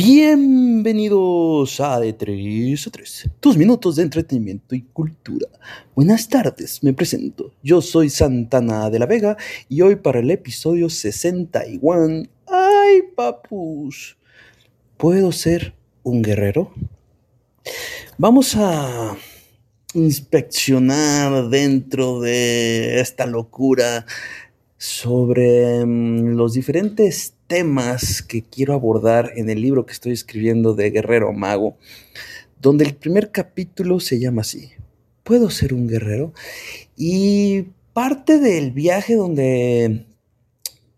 [0.00, 5.48] Bienvenidos a De 3 a 3, tus minutos de entretenimiento y cultura.
[5.96, 7.52] Buenas tardes, me presento.
[7.64, 9.36] Yo soy Santana de la Vega
[9.68, 12.28] y hoy para el episodio 61.
[12.46, 14.16] ¡Ay, papus!
[14.96, 16.72] ¿Puedo ser un guerrero?
[18.18, 19.16] Vamos a
[19.94, 24.06] inspeccionar dentro de esta locura
[24.76, 30.90] sobre mm, los diferentes temas que quiero abordar en el libro que estoy escribiendo de
[30.90, 31.76] Guerrero Mago,
[32.60, 34.70] donde el primer capítulo se llama así,
[35.24, 36.32] ¿puedo ser un guerrero?
[36.96, 40.06] Y parte del viaje donde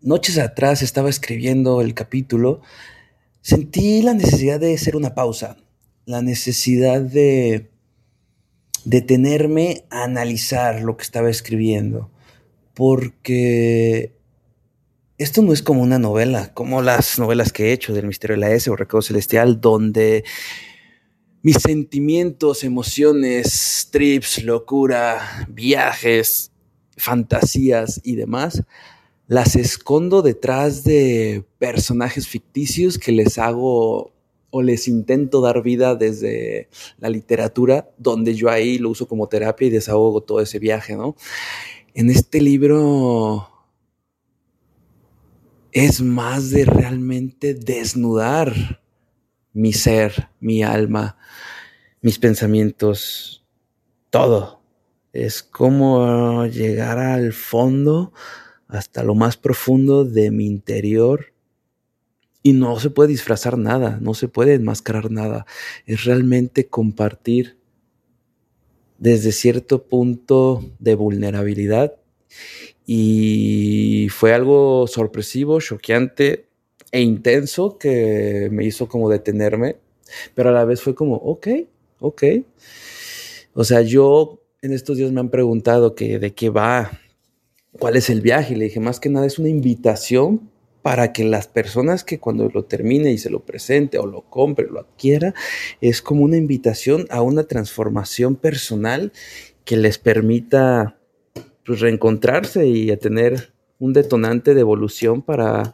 [0.01, 2.61] noches atrás estaba escribiendo el capítulo,
[3.41, 5.57] sentí la necesidad de hacer una pausa,
[6.05, 7.71] la necesidad de
[8.85, 12.11] detenerme a analizar lo que estaba escribiendo
[12.73, 14.13] porque
[15.21, 18.41] esto no es como una novela, como las novelas que he hecho del Misterio de
[18.41, 20.23] la S o Recuerdo Celestial, donde
[21.43, 26.51] mis sentimientos, emociones, trips, locura, viajes,
[26.97, 28.63] fantasías y demás,
[29.27, 34.13] las escondo detrás de personajes ficticios que les hago
[34.49, 36.67] o les intento dar vida desde
[36.99, 41.15] la literatura, donde yo ahí lo uso como terapia y desahogo todo ese viaje, ¿no?
[41.93, 43.49] en este libro
[45.71, 48.81] es más de realmente desnudar
[49.53, 51.17] mi ser, mi alma,
[52.01, 53.45] mis pensamientos,
[54.09, 54.61] todo.
[55.13, 58.13] Es como llegar al fondo,
[58.67, 61.33] hasta lo más profundo de mi interior.
[62.43, 65.45] Y no se puede disfrazar nada, no se puede enmascarar nada.
[65.85, 67.57] Es realmente compartir
[68.97, 71.97] desde cierto punto de vulnerabilidad
[72.93, 76.47] y fue algo sorpresivo, choqueante
[76.91, 79.77] e intenso que me hizo como detenerme,
[80.35, 81.47] pero a la vez fue como, ok,
[82.01, 82.23] ok.
[83.53, 86.91] O sea, yo en estos días me han preguntado que de qué va,
[87.79, 90.49] cuál es el viaje y le dije, más que nada es una invitación
[90.81, 94.67] para que las personas que cuando lo termine y se lo presente o lo compre,
[94.69, 95.33] lo adquiera,
[95.79, 99.13] es como una invitación a una transformación personal
[99.63, 100.97] que les permita
[101.65, 105.73] pues, reencontrarse y a tener un detonante de evolución para,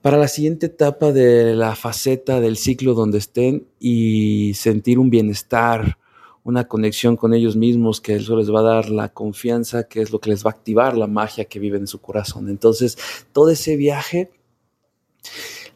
[0.00, 5.98] para la siguiente etapa de la faceta del ciclo donde estén y sentir un bienestar,
[6.44, 10.12] una conexión con ellos mismos, que eso les va a dar la confianza, que es
[10.12, 12.48] lo que les va a activar la magia que vive en su corazón.
[12.48, 12.96] Entonces,
[13.32, 14.30] todo ese viaje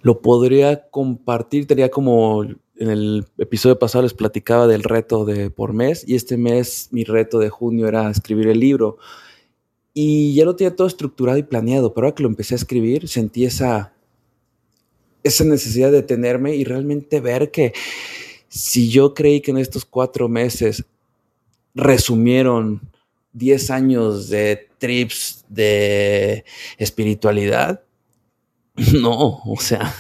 [0.02, 2.44] lo podría compartir, tenía como
[2.82, 7.04] en el episodio pasado les platicaba del reto de por mes y este mes mi
[7.04, 8.98] reto de junio era escribir el libro.
[9.94, 13.06] Y ya lo tenía todo estructurado y planeado, pero ahora que lo empecé a escribir
[13.06, 13.92] sentí esa,
[15.22, 17.72] esa necesidad de detenerme y realmente ver que
[18.48, 20.84] si yo creí que en estos cuatro meses
[21.74, 22.80] resumieron
[23.32, 26.44] 10 años de trips de
[26.78, 27.84] espiritualidad,
[28.92, 29.94] no, o sea,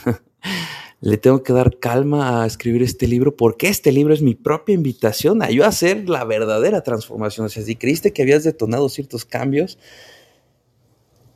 [1.02, 4.76] le tengo que dar calma a escribir este libro porque este libro es mi propia
[4.76, 7.46] invitación a yo hacer la verdadera transformación.
[7.46, 9.80] O sea, si creíste que habías detonado ciertos cambios,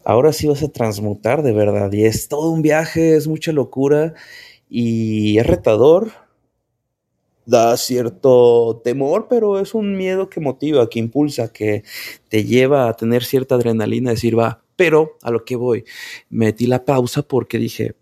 [0.05, 1.93] ahora sí vas a transmutar de verdad.
[1.93, 4.15] Y es todo un viaje, es mucha locura
[4.71, 6.13] y es retador
[7.45, 11.83] da cierto temor, pero es un miedo que motiva, que impulsa, que
[12.29, 15.85] te lleva a tener cierta adrenalina, decir, va, pero a lo que voy,
[16.31, 17.97] metí la pausa porque dije,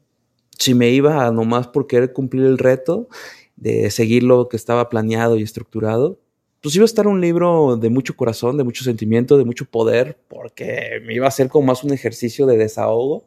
[0.58, 3.08] si me iba a nomás por querer cumplir el reto
[3.56, 6.18] de seguir lo que estaba planeado y estructurado,
[6.60, 10.18] pues iba a estar un libro de mucho corazón, de mucho sentimiento, de mucho poder,
[10.28, 13.24] porque me iba a ser como más un ejercicio de desahogo.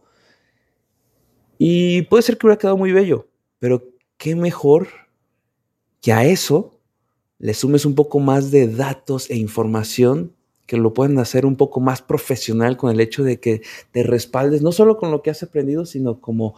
[1.59, 3.27] Y puede ser que hubiera quedado muy bello,
[3.59, 3.83] pero
[4.17, 4.87] qué mejor
[6.01, 6.79] que a eso
[7.39, 10.33] le sumes un poco más de datos e información
[10.65, 14.61] que lo pueden hacer un poco más profesional con el hecho de que te respaldes,
[14.61, 16.55] no solo con lo que has aprendido, sino como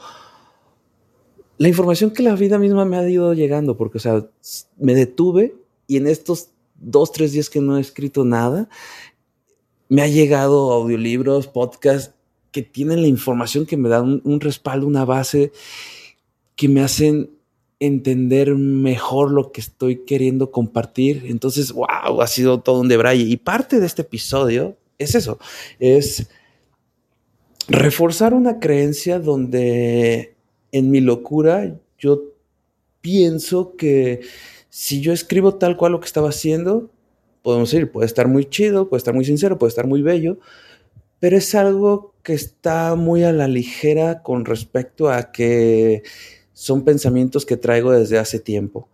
[1.60, 4.26] la información que la vida misma me ha ido llegando, porque, o sea,
[4.78, 5.56] me detuve
[5.88, 8.70] y en estos dos, tres días que no he escrito nada,
[9.90, 12.16] me ha llegado audiolibros, podcasts
[12.52, 15.52] que tienen la información, que me dan un, respaldo, una base,
[16.56, 17.30] que me hacen
[17.82, 21.26] entender mejor lo que estoy queriendo compartir.
[21.28, 23.24] Entonces, wow, ha sido todo un debraye.
[23.24, 25.40] Y parte de este episodio es eso,
[25.78, 26.30] es
[27.68, 30.39] reforzar una creencia donde
[30.72, 32.24] en mi locura yo
[33.02, 34.22] pienso que
[34.70, 36.90] si yo escribo tal cual lo que estaba haciendo,
[37.42, 40.40] podemos decir, puede estar muy chido, puede estar muy sincero, puede estar muy bello,
[41.20, 46.04] pero es algo que está muy a la ligera con respecto a que
[46.54, 48.90] son pensamientos que traigo desde hace tiempo.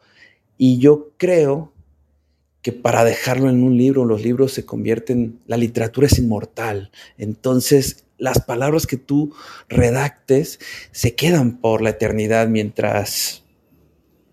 [0.57, 1.74] Y yo creo
[2.62, 6.89] que para dejarlo en un libro, los libros se convierten, la literatura es inmortal.
[7.18, 9.33] Entonces, las palabras que tú
[9.69, 10.60] redactes
[10.92, 13.44] se quedan por la eternidad mientras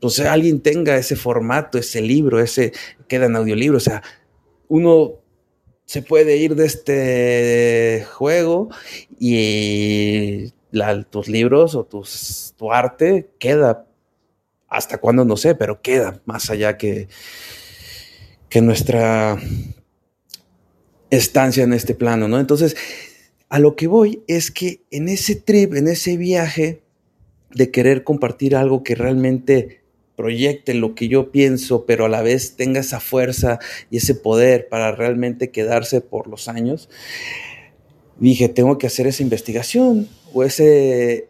[0.01, 2.73] pues, alguien tenga ese formato, ese libro, ese
[3.07, 3.77] queda en audiolibro.
[3.77, 4.03] O sea,
[4.69, 5.21] uno
[5.85, 8.71] se puede ir de este juego
[9.21, 10.53] y
[11.11, 13.87] tus libros o tu arte queda
[14.69, 17.09] hasta cuando no sé, pero queda más allá que,
[18.49, 19.39] que nuestra
[21.11, 22.41] estancia en este plano, ¿no?
[22.41, 22.75] Entonces,
[23.53, 26.81] a lo que voy es que en ese trip, en ese viaje
[27.51, 29.83] de querer compartir algo que realmente
[30.17, 33.59] proyecte lo que yo pienso, pero a la vez tenga esa fuerza
[33.91, 36.89] y ese poder para realmente quedarse por los años,
[38.19, 41.29] dije, tengo que hacer esa investigación o ese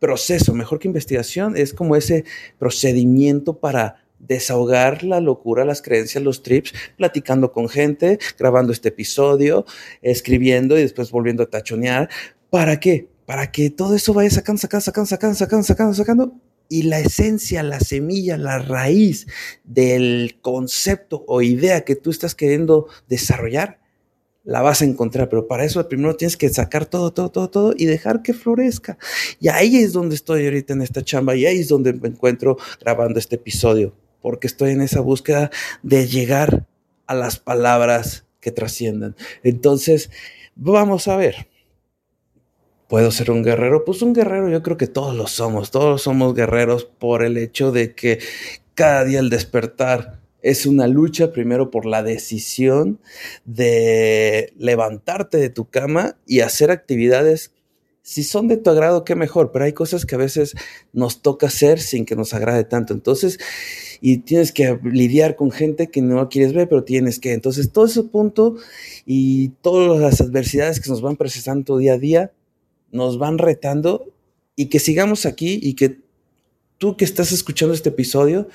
[0.00, 2.24] proceso, mejor que investigación, es como ese
[2.58, 9.66] procedimiento para desahogar la locura, las creencias, los trips, platicando con gente, grabando este episodio,
[10.00, 12.08] escribiendo y después volviendo a tachonear.
[12.48, 13.08] ¿Para qué?
[13.26, 16.32] Para que todo eso vaya sacando, sacando, sacando, sacando, sacando, sacando, sacando
[16.72, 19.26] y la esencia, la semilla, la raíz
[19.62, 23.78] del concepto o idea que tú estás queriendo desarrollar,
[24.42, 27.74] la vas a encontrar, pero para eso primero tienes que sacar todo, todo, todo, todo
[27.76, 28.96] y dejar que florezca.
[29.38, 32.56] Y ahí es donde estoy ahorita en esta chamba y ahí es donde me encuentro
[32.80, 35.50] grabando este episodio, porque estoy en esa búsqueda
[35.82, 36.66] de llegar
[37.06, 39.16] a las palabras que trasciendan.
[39.42, 40.10] Entonces,
[40.54, 41.48] vamos a ver.
[42.88, 43.84] ¿Puedo ser un guerrero?
[43.84, 47.72] Pues un guerrero yo creo que todos lo somos, todos somos guerreros por el hecho
[47.72, 48.18] de que
[48.74, 53.00] cada día el despertar es una lucha primero por la decisión
[53.44, 57.52] de levantarte de tu cama y hacer actividades.
[58.02, 60.54] Si son de tu agrado, qué mejor, pero hay cosas que a veces
[60.92, 62.92] nos toca hacer sin que nos agrade tanto.
[62.92, 63.38] Entonces,
[64.04, 67.32] y tienes que lidiar con gente que no quieres ver, pero tienes que.
[67.32, 68.56] Entonces, todo ese punto
[69.06, 72.32] y todas las adversidades que nos van presentando día a día,
[72.90, 74.12] nos van retando
[74.56, 76.00] y que sigamos aquí y que
[76.78, 78.48] tú que estás escuchando este episodio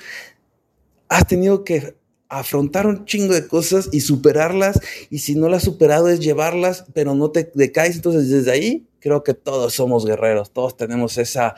[1.08, 1.96] has tenido que
[2.28, 4.78] afrontar un chingo de cosas y superarlas
[5.08, 9.24] y si no las superado es llevarlas pero no te decaes entonces desde ahí creo
[9.24, 11.56] que todos somos guerreros todos tenemos esa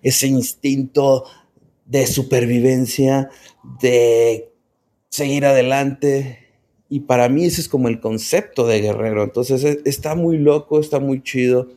[0.00, 1.24] ese instinto
[1.92, 3.28] de supervivencia
[3.80, 4.50] de
[5.10, 6.38] seguir adelante.
[6.88, 9.22] Y para mí ese es como el concepto de guerrero.
[9.22, 11.68] Entonces e, está muy loco está muy chido.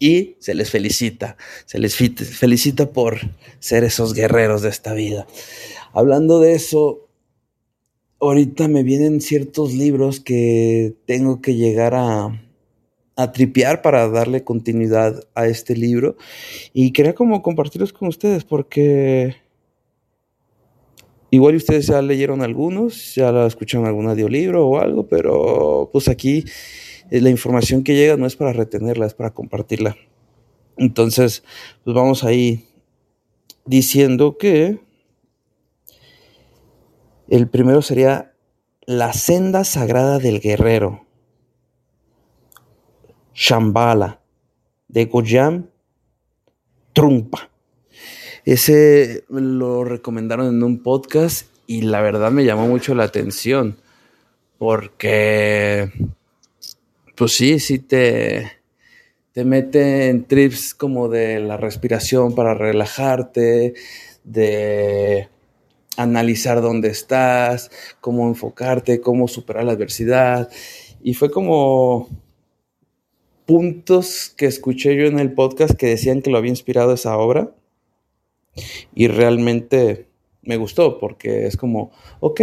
[0.00, 1.36] Y se les felicita,
[1.66, 3.18] se les felicita por
[3.58, 5.26] ser esos guerreros de esta vida.
[5.92, 7.06] Hablando de eso,
[8.18, 12.32] ahorita me vienen ciertos libros que tengo que llegar a,
[13.20, 16.16] a tripear para darle continuidad a este libro
[16.72, 19.36] y quería como compartirlos con ustedes porque
[21.30, 26.44] igual ustedes ya leyeron algunos, ya escucharon algún audiolibro o algo, pero pues aquí
[27.10, 29.96] la información que llega no es para retenerla, es para compartirla.
[30.76, 31.42] Entonces,
[31.84, 32.64] pues vamos ahí
[33.66, 34.80] diciendo que
[37.28, 38.32] el primero sería
[38.86, 41.06] la senda sagrada del guerrero.
[43.34, 44.20] Shambhala,
[44.88, 45.66] de Goyam
[46.92, 47.50] Trumpa.
[48.44, 53.76] Ese lo recomendaron en un podcast y la verdad me llamó mucho la atención
[54.58, 55.90] porque
[57.16, 58.50] pues sí, sí te,
[59.32, 63.74] te mete en trips como de la respiración para relajarte,
[64.24, 65.28] de
[65.96, 67.70] analizar dónde estás,
[68.00, 70.50] cómo enfocarte, cómo superar la adversidad.
[71.02, 72.08] Y fue como
[73.50, 77.52] puntos que escuché yo en el podcast que decían que lo había inspirado esa obra.
[78.94, 80.06] Y realmente
[80.42, 81.90] me gustó porque es como,
[82.20, 82.42] ok,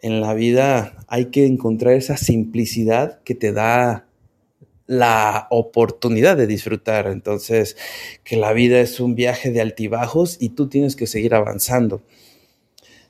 [0.00, 4.06] en la vida hay que encontrar esa simplicidad que te da
[4.86, 7.08] la oportunidad de disfrutar.
[7.08, 7.76] Entonces,
[8.22, 12.00] que la vida es un viaje de altibajos y tú tienes que seguir avanzando,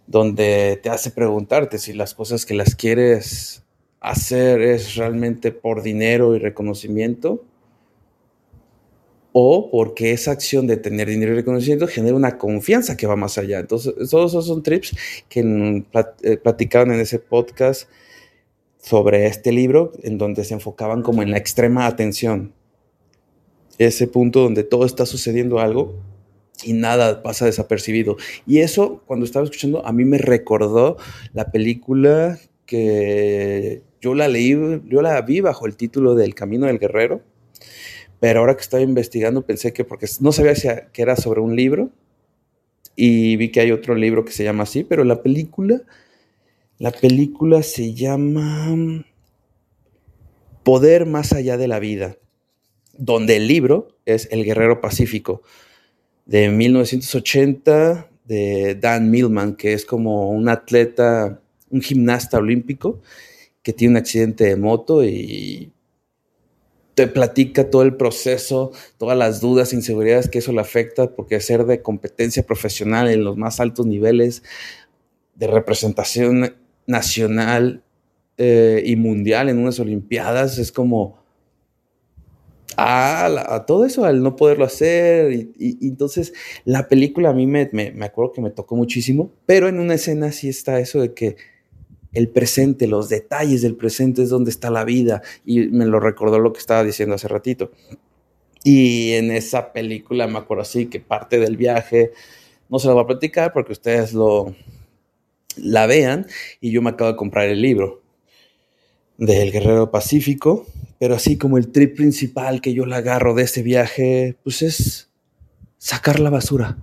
[0.07, 3.65] donde te hace preguntarte si las cosas que las quieres
[4.01, 7.45] hacer es realmente por dinero y reconocimiento
[9.33, 13.39] o porque esa acción de tener dinero y reconocimiento genera una confianza que va más
[13.39, 13.61] allá.
[13.61, 14.97] Entonces, todos esos son trips
[15.29, 15.85] que
[16.23, 17.89] eh, platicaban en ese podcast
[18.79, 22.53] sobre este libro, en donde se enfocaban como en la extrema atención.
[23.77, 25.95] Ese punto donde todo está sucediendo algo
[26.65, 28.17] y nada pasa desapercibido.
[28.47, 30.97] Y eso, cuando estaba escuchando, a mí me recordó
[31.33, 34.51] la película que yo la leí,
[34.87, 37.23] yo la vi bajo el título del Camino del Guerrero
[38.21, 40.55] pero ahora que estaba investigando pensé que, porque no sabía
[40.93, 41.91] que era sobre un libro,
[42.97, 45.83] y vi que hay otro libro que se llama así, pero la película,
[46.79, 49.05] la película se llama
[50.65, 52.17] Poder más allá de la vida,
[52.95, 55.43] donde el libro es El Guerrero Pacífico,
[56.27, 61.41] de 1980, de Dan Millman, que es como un atleta,
[61.71, 63.01] un gimnasta olímpico,
[63.69, 65.71] que tiene un accidente de moto y
[66.95, 71.67] te platica todo el proceso, todas las dudas, inseguridades que eso le afecta, porque ser
[71.67, 74.43] de competencia profesional en los más altos niveles
[75.35, 76.57] de representación
[76.87, 77.83] nacional
[78.39, 81.19] eh, y mundial en unas Olimpiadas es como
[82.79, 85.31] a, todo eso, al no poderlo hacer.
[85.59, 86.33] Y, entonces
[86.65, 90.33] la película a mí me, me acuerdo que me tocó muchísimo, pero en una escena
[90.33, 91.37] sí está eso de que
[92.13, 95.23] el presente, los detalles del presente es donde está la vida.
[95.45, 97.71] Y me lo recordó lo que estaba diciendo hace ratito.
[98.65, 102.13] Y en esa película me acuerdo así que parte del viaje,
[102.69, 104.55] no se lo voy a platicar porque ustedes lo
[105.57, 106.27] la vean
[106.61, 108.03] y yo me acabo de comprar el libro
[109.17, 110.67] del Guerrero Pacífico,
[111.01, 115.11] pero así como el trip principal que yo le agarro de ese viaje, pues es
[115.79, 116.79] sacar la basura.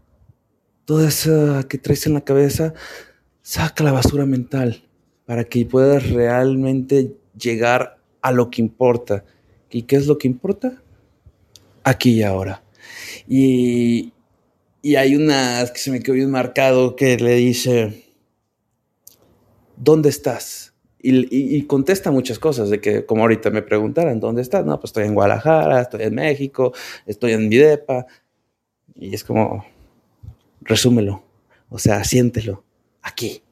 [0.83, 2.73] Toda esa que traes en la cabeza,
[3.41, 4.84] saca la basura mental
[5.25, 9.23] para que puedas realmente llegar a lo que importa.
[9.69, 10.81] ¿Y qué es lo que importa?
[11.83, 12.63] Aquí y ahora.
[13.27, 14.13] Y,
[14.95, 18.03] hay una que se me quedó bien marcado que le dice,
[19.75, 20.73] ¿dónde estás?
[20.99, 24.65] Y, contesta muchas cosas, de que como ahorita me preguntaran, ¿dónde estás?
[24.65, 26.73] No, pues estoy en Guadalajara, estoy en México,
[27.05, 28.05] estoy en Videpa.
[28.95, 29.65] Y es como,
[30.61, 31.23] resúmelo,
[31.69, 32.63] o sea, siéntelo,
[33.01, 33.44] aquí.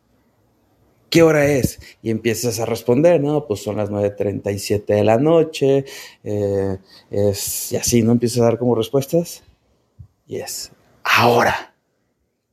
[1.13, 1.79] ¿Qué hora es?
[2.01, 3.45] Y empiezas a responder, ¿no?
[3.45, 5.85] Pues son las 9.37 de la noche,
[6.23, 6.77] eh,
[7.11, 8.13] es, y así, ¿no?
[8.13, 9.43] Empiezas a dar como respuestas.
[10.25, 10.71] Y es,
[11.03, 11.75] ahora,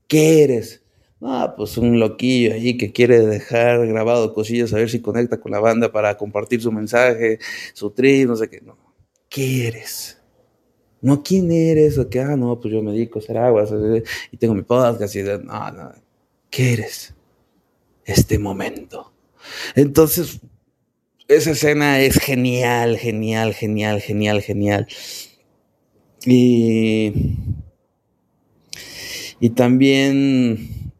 [0.06, 0.82] ¿qué eres?
[1.22, 5.52] Ah, pues un loquillo ahí que quiere dejar grabado cosillas a ver si conecta con
[5.52, 7.38] la banda para compartir su mensaje,
[7.72, 8.60] su tri, no sé qué.
[8.60, 8.76] No.
[9.30, 10.20] ¿Qué eres?
[11.00, 11.96] No, ¿quién eres?
[11.96, 13.70] O que, ah, no, pues yo me dedico a hacer aguas
[14.30, 15.92] y tengo mi podcast y no, no.
[16.50, 17.14] ¿Qué eres?
[18.10, 19.12] Este momento.
[19.74, 20.40] Entonces,
[21.28, 24.88] esa escena es genial, genial, genial, genial, genial.
[26.26, 27.12] Y,
[29.38, 30.92] y también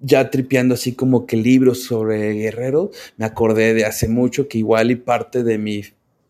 [0.00, 4.90] ya tripeando así como que libros sobre Guerrero, me acordé de hace mucho que igual
[4.90, 5.82] y parte de mi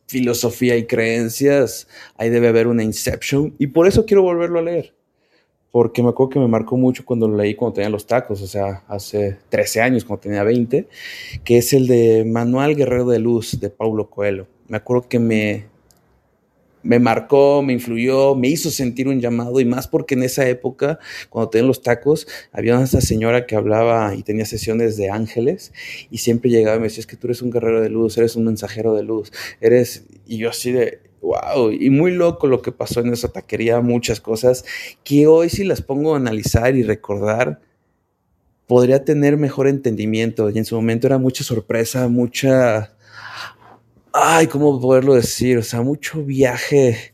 [0.06, 4.94] filosofía y creencias, ahí debe haber una Inception y por eso quiero volverlo a leer
[5.76, 8.46] porque me acuerdo que me marcó mucho cuando lo leí cuando tenía los tacos, o
[8.46, 10.88] sea, hace 13 años, cuando tenía 20,
[11.44, 14.46] que es el de Manual Guerrero de Luz de Paulo Coelho.
[14.68, 15.66] Me acuerdo que me,
[16.82, 20.98] me marcó, me influyó, me hizo sentir un llamado y más porque en esa época,
[21.28, 25.74] cuando tenía los tacos, había una señora que hablaba y tenía sesiones de ángeles
[26.10, 28.34] y siempre llegaba y me decía, es que tú eres un guerrero de luz, eres
[28.34, 29.30] un mensajero de luz,
[29.60, 33.80] eres, y yo así de, wow, y muy loco lo que pasó en esa taquería,
[33.80, 34.64] muchas cosas
[35.04, 37.60] que hoy si las pongo a analizar y recordar,
[38.66, 40.50] podría tener mejor entendimiento.
[40.50, 42.92] Y en su momento era mucha sorpresa, mucha...
[44.12, 45.58] Ay, ¿cómo poderlo decir?
[45.58, 47.12] O sea, mucho viaje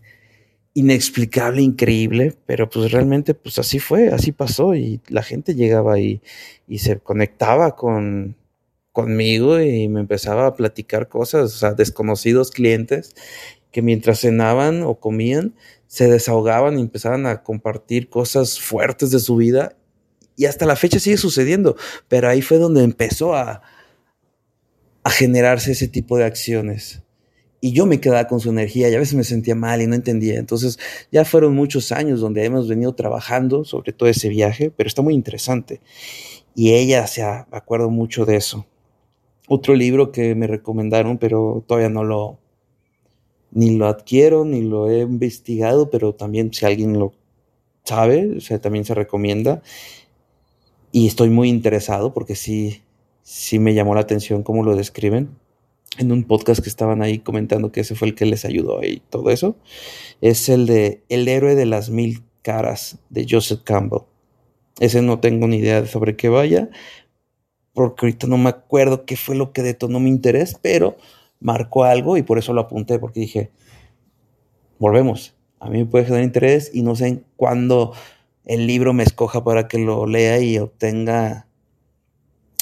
[0.75, 6.23] inexplicable, increíble, pero pues realmente pues así fue, así pasó y la gente llegaba ahí
[6.67, 8.37] y se conectaba con
[8.93, 13.15] conmigo y me empezaba a platicar cosas, o sea, desconocidos clientes
[13.73, 15.55] que mientras cenaban o comían,
[15.87, 19.77] se desahogaban y empezaban a compartir cosas fuertes de su vida.
[20.37, 21.77] Y hasta la fecha sigue sucediendo,
[22.09, 23.63] pero ahí fue donde empezó a,
[25.03, 27.03] a generarse ese tipo de acciones.
[27.61, 29.95] Y yo me quedaba con su energía y a veces me sentía mal y no
[29.95, 30.39] entendía.
[30.39, 30.79] Entonces
[31.13, 35.15] ya fueron muchos años donde hemos venido trabajando sobre todo ese viaje, pero está muy
[35.15, 35.81] interesante.
[36.55, 38.67] Y ella se acuerdo mucho de eso.
[39.49, 42.39] Otro libro que me recomendaron, pero todavía no lo,
[43.53, 47.13] ni lo adquiero, ni lo he investigado, pero también si alguien lo
[47.85, 49.63] sabe, o sea, también se recomienda.
[50.91, 52.83] Y estoy muy interesado porque sí,
[53.23, 55.31] sí me llamó la atención cómo lo describen.
[55.99, 59.03] en un podcast que estaban ahí comentando que ese fue el que les ayudó y
[59.11, 59.57] todo eso,
[60.23, 64.03] es el de El héroe de las mil caras de Joseph Campbell.
[64.81, 66.71] Ese no tengo ni idea de sobre qué vaya,
[67.75, 70.97] porque ahorita no me acuerdo qué fue lo que detonó mi interés, pero
[71.43, 73.51] marcó algo y por eso lo apunté, porque dije,
[74.79, 77.93] volvemos, a mí me puede generar interés y no sé cuándo
[78.45, 81.47] el libro me escoja para que lo lea y obtenga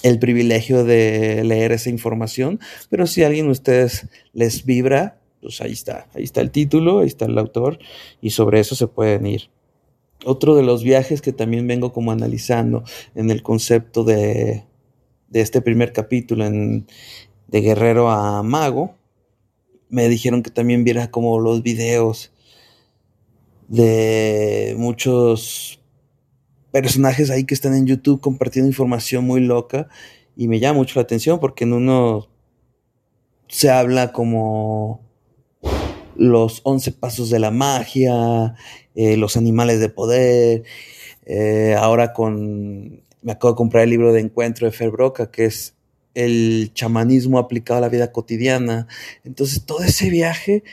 [0.02, 2.58] el privilegio de leer esa información,
[2.88, 7.00] pero si a alguien de ustedes les vibra, pues ahí está, ahí está el título,
[7.00, 7.78] ahí está el autor
[8.20, 9.50] y sobre eso se pueden ir.
[10.24, 12.84] Otro de los viajes que también vengo como analizando
[13.14, 14.64] en el concepto de,
[15.28, 16.86] de este primer capítulo en,
[17.50, 18.94] de guerrero a mago,
[19.88, 22.32] me dijeron que también viera como los videos
[23.68, 25.80] de muchos
[26.70, 29.88] personajes ahí que están en YouTube compartiendo información muy loca
[30.36, 32.28] y me llama mucho la atención porque en uno
[33.48, 35.00] se habla como
[36.14, 38.54] los 11 pasos de la magia,
[38.94, 40.62] eh, los animales de poder,
[41.26, 45.46] eh, ahora con, me acabo de comprar el libro de encuentro de Fer Broca, que
[45.46, 45.74] es
[46.14, 48.86] el chamanismo aplicado a la vida cotidiana.
[49.24, 50.64] Entonces todo ese viaje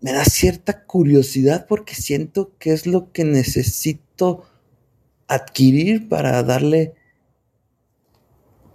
[0.00, 4.44] me da cierta curiosidad porque siento que es lo que necesito
[5.28, 6.94] adquirir para darle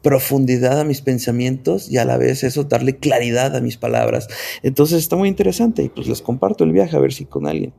[0.02, 4.28] profundidad a mis pensamientos y a la vez eso darle claridad a mis palabras.
[4.62, 7.74] Entonces está muy interesante y pues les comparto el viaje a ver si con alguien.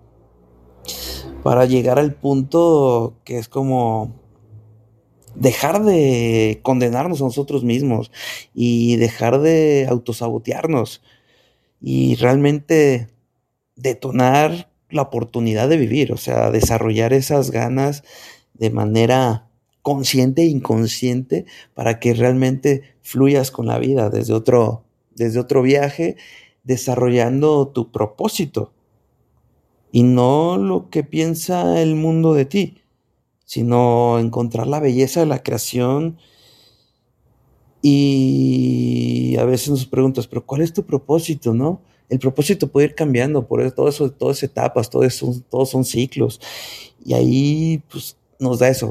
[1.45, 4.25] Para llegar al punto que es como
[5.37, 8.11] dejar de condenarnos a nosotros mismos
[8.55, 11.02] y dejar de autosabotearnos
[11.81, 13.09] y realmente
[13.76, 18.02] detonar la oportunidad de vivir, o sea, desarrollar esas ganas
[18.55, 19.49] de manera
[19.83, 26.16] consciente e inconsciente para que realmente fluyas con la vida desde otro, desde otro viaje,
[26.64, 28.72] desarrollando tu propósito
[29.92, 32.83] y no lo que piensa el mundo de ti,
[33.46, 36.18] sino encontrar la belleza de la creación.
[37.80, 41.80] Y a veces nos preguntas, pero ¿cuál es tu propósito, no?
[42.09, 46.40] El propósito puede ir cambiando, por todo eso, todas etapas, todo eso, todos son ciclos.
[47.04, 48.90] Y ahí, pues, nos da eso.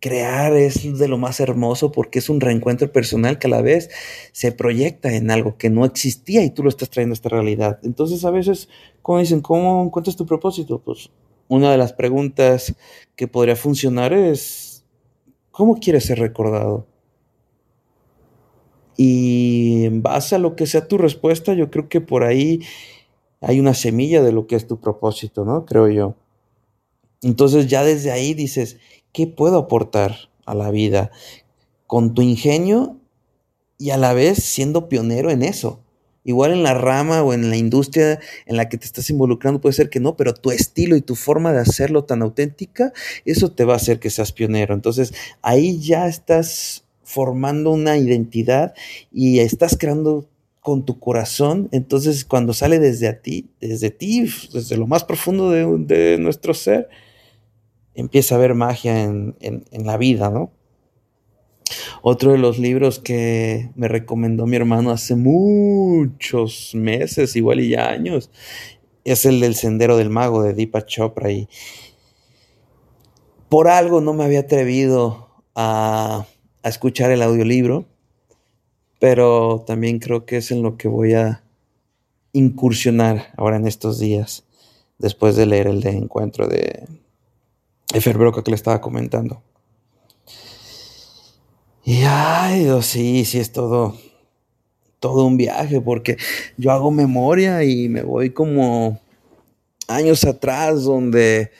[0.00, 3.88] Crear es de lo más hermoso porque es un reencuentro personal que a la vez
[4.32, 7.78] se proyecta en algo que no existía y tú lo estás trayendo a esta realidad.
[7.82, 8.68] Entonces a veces,
[9.02, 10.80] como dicen, ¿cómo encuentras tu propósito?
[10.80, 11.10] Pues
[11.48, 12.74] una de las preguntas
[13.14, 14.84] que podría funcionar es,
[15.50, 16.86] ¿cómo quieres ser recordado?
[18.96, 22.60] Y en base a lo que sea tu respuesta, yo creo que por ahí
[23.40, 25.66] hay una semilla de lo que es tu propósito, ¿no?
[25.66, 26.14] Creo yo.
[27.22, 28.78] Entonces ya desde ahí dices,
[29.12, 31.10] ¿qué puedo aportar a la vida?
[31.86, 32.96] Con tu ingenio
[33.78, 35.80] y a la vez siendo pionero en eso.
[36.26, 39.72] Igual en la rama o en la industria en la que te estás involucrando puede
[39.72, 42.92] ser que no, pero tu estilo y tu forma de hacerlo tan auténtica,
[43.24, 44.74] eso te va a hacer que seas pionero.
[44.74, 48.74] Entonces ahí ya estás formando una identidad
[49.10, 50.28] y estás creando
[50.60, 55.52] con tu corazón, entonces cuando sale desde a ti, desde ti, desde lo más profundo
[55.52, 56.88] de, de nuestro ser,
[57.96, 59.34] empieza a haber magia en,
[59.70, 60.52] la vida, ¿no?
[62.02, 67.88] Otro de los libros que me recomendó mi hermano hace muchos meses, igual y ya
[67.88, 68.30] años,
[69.04, 71.30] es el del Sendero del Mago de Deepak Chopra.
[71.30, 71.48] Y
[73.48, 76.26] por algo no me había atrevido a,
[76.62, 77.86] escuchar el audiolibro,
[78.98, 81.44] pero también creo que es en lo que voy a
[82.32, 84.44] incursionar ahora en estos días,
[84.98, 86.88] después de leer el de encuentro de,
[87.94, 89.42] Efer Broca que le estaba comentando.
[91.88, 93.96] Y ay, sí, sí es todo,
[94.98, 96.16] todo un viaje, porque
[96.56, 99.00] yo hago memoria y me voy como
[99.86, 101.52] años atrás donde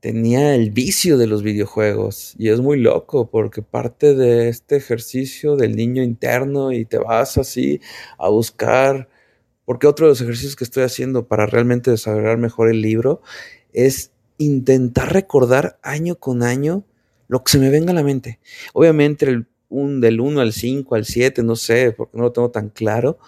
[0.00, 2.34] tenía el vicio de los videojuegos.
[2.36, 7.38] Y es muy loco porque parte de este ejercicio del niño interno y te vas
[7.38, 7.80] así
[8.18, 9.08] a buscar,
[9.64, 13.22] porque otro de los ejercicios que estoy haciendo para realmente desarrollar mejor el libro
[13.72, 16.82] es intentar recordar año con año
[17.28, 18.40] lo que se me venga a la mente.
[18.72, 22.50] Obviamente el, un, del 1 al 5, al 7, no sé, porque no lo tengo
[22.50, 23.18] tan claro,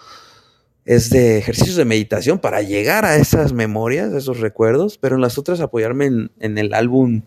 [0.85, 5.21] es de ejercicios de meditación para llegar a esas memorias, a esos recuerdos, pero en
[5.21, 7.23] las otras apoyarme en, en el álbum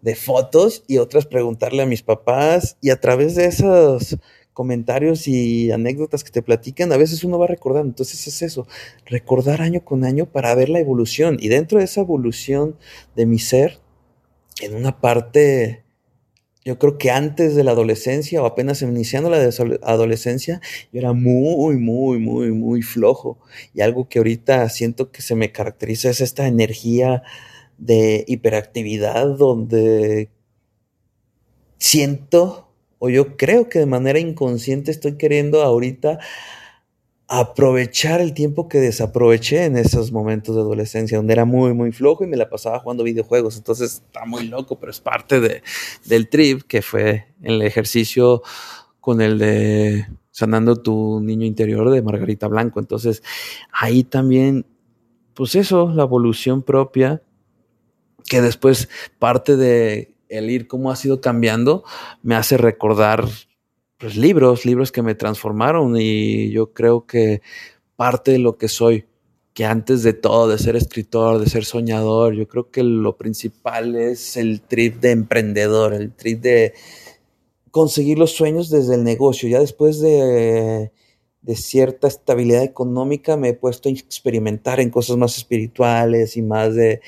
[0.00, 4.16] de fotos y otras preguntarle a mis papás y a través de esos
[4.54, 7.88] comentarios y anécdotas que te platican, a veces uno va recordando.
[7.88, 8.66] Entonces es eso,
[9.04, 11.36] recordar año con año para ver la evolución.
[11.40, 12.76] Y dentro de esa evolución
[13.16, 13.80] de mi ser,
[14.62, 15.83] en una parte
[16.64, 19.36] yo creo que antes de la adolescencia o apenas iniciando la
[19.82, 20.60] adolescencia,
[20.92, 23.38] yo era muy, muy, muy, muy flojo.
[23.74, 27.22] Y algo que ahorita siento que se me caracteriza es esta energía
[27.76, 30.30] de hiperactividad donde
[31.78, 32.64] siento
[32.98, 36.20] o yo creo que de manera inconsciente estoy queriendo ahorita
[37.26, 42.24] aprovechar el tiempo que desaproveché en esos momentos de adolescencia, donde era muy, muy flojo
[42.24, 43.56] y me la pasaba jugando videojuegos.
[43.56, 45.62] Entonces está muy loco, pero es parte de,
[46.04, 48.42] del trip que fue el ejercicio
[49.00, 52.80] con el de sanando tu niño interior de Margarita Blanco.
[52.80, 53.22] Entonces
[53.72, 54.66] ahí también,
[55.32, 57.22] pues eso, la evolución propia,
[58.26, 61.84] que después parte de el ir cómo ha sido cambiando,
[62.22, 63.26] me hace recordar
[64.04, 67.40] pues, libros, libros que me transformaron y yo creo que
[67.96, 69.06] parte de lo que soy,
[69.54, 73.96] que antes de todo, de ser escritor, de ser soñador, yo creo que lo principal
[73.96, 76.74] es el trip de emprendedor, el trip de
[77.70, 79.48] conseguir los sueños desde el negocio.
[79.48, 80.92] Ya después de,
[81.40, 86.74] de cierta estabilidad económica me he puesto a experimentar en cosas más espirituales y más
[86.74, 87.00] de,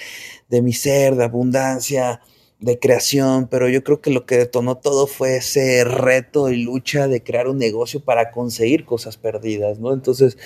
[0.49, 2.23] de mi ser, de abundancia
[2.59, 7.07] de creación, pero yo creo que lo que detonó todo fue ese reto y lucha
[7.07, 9.92] de crear un negocio para conseguir cosas perdidas, ¿no?
[9.92, 10.38] Entonces,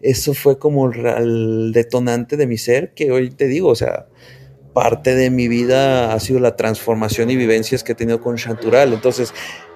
[0.00, 4.06] eso fue como el detonante de mi ser, que hoy te digo, o sea,
[4.74, 8.92] parte de mi vida ha sido la transformación y vivencias que he tenido con Chantural.
[8.92, 9.32] Entonces,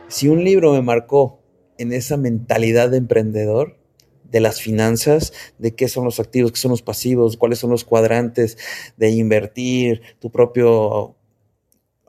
[0.08, 1.40] si un libro me marcó
[1.78, 3.78] en esa mentalidad de emprendedor,
[4.24, 7.84] de las finanzas, de qué son los activos, qué son los pasivos, cuáles son los
[7.84, 8.58] cuadrantes
[8.96, 11.16] de invertir, tu propio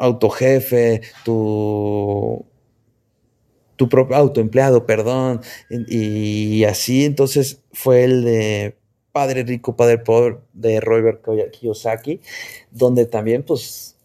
[0.01, 2.45] autojefe, tu,
[3.75, 8.77] tu propio autoempleado, perdón, y así entonces fue el de
[9.11, 12.19] Padre Rico, Padre Pobre de Robert Kiyosaki,
[12.71, 13.95] donde también pues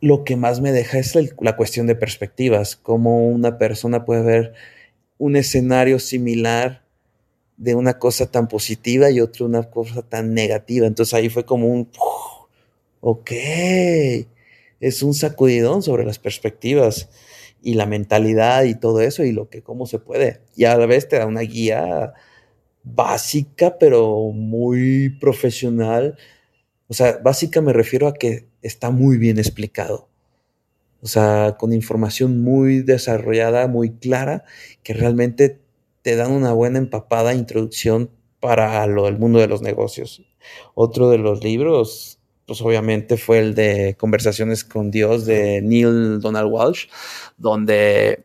[0.00, 4.54] lo que más me deja es la cuestión de perspectivas, cómo una persona puede ver
[5.16, 6.84] un escenario similar
[7.56, 10.86] de una cosa tan positiva y otra una cosa tan negativa.
[10.86, 11.88] Entonces ahí fue como un,
[13.00, 13.30] ok,
[14.84, 17.08] es un sacudidón sobre las perspectivas
[17.62, 20.42] y la mentalidad y todo eso y lo que cómo se puede.
[20.56, 22.12] Y a la vez te da una guía
[22.82, 26.18] básica, pero muy profesional.
[26.88, 30.10] O sea, básica me refiero a que está muy bien explicado.
[31.00, 34.44] O sea, con información muy desarrollada, muy clara,
[34.82, 35.60] que realmente
[36.02, 40.22] te dan una buena empapada introducción para lo del mundo de los negocios.
[40.74, 46.50] Otro de los libros pues obviamente fue el de Conversaciones con Dios de Neil Donald
[46.50, 46.86] Walsh,
[47.36, 48.24] donde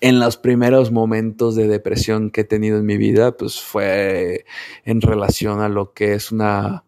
[0.00, 4.46] en los primeros momentos de depresión que he tenido en mi vida, pues fue
[4.84, 6.84] en relación a lo que es una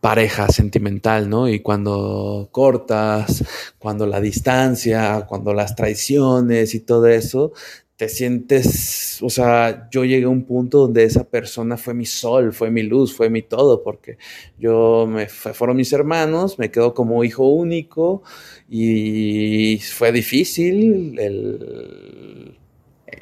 [0.00, 1.48] pareja sentimental, ¿no?
[1.48, 3.44] Y cuando cortas,
[3.78, 7.52] cuando la distancia, cuando las traiciones y todo eso,
[8.00, 12.54] te sientes, o sea, yo llegué a un punto donde esa persona fue mi sol,
[12.54, 14.16] fue mi luz, fue mi todo, porque
[14.58, 18.22] yo me fueron mis hermanos, me quedo como hijo único
[18.70, 22.56] y fue difícil el,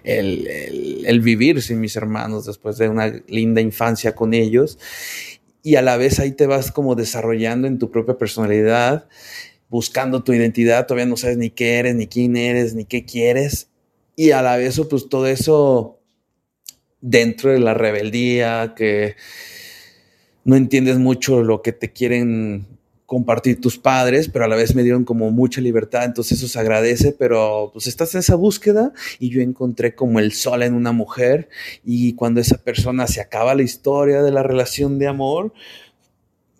[0.04, 4.78] el, vivir sin mis hermanos después de una linda infancia con ellos.
[5.64, 9.08] Y a la vez ahí te vas como desarrollando en tu propia personalidad,
[9.68, 13.67] buscando tu identidad, todavía no sabes ni qué eres, ni quién eres, ni qué quieres
[14.18, 16.00] y a la vez, pues todo eso
[17.00, 19.14] dentro de la rebeldía, que
[20.42, 22.66] no entiendes mucho lo que te quieren
[23.06, 26.58] compartir tus padres, pero a la vez me dieron como mucha libertad, entonces eso se
[26.58, 30.90] agradece, pero pues estás en esa búsqueda y yo encontré como el sol en una
[30.90, 31.48] mujer
[31.84, 35.52] y cuando esa persona se acaba la historia de la relación de amor,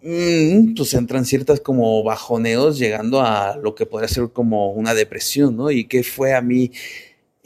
[0.05, 5.57] mm, pues entran ciertas como bajoneos llegando a lo que podría ser como una depresión,
[5.57, 5.73] ¿no?
[5.73, 6.71] Y que fue a mí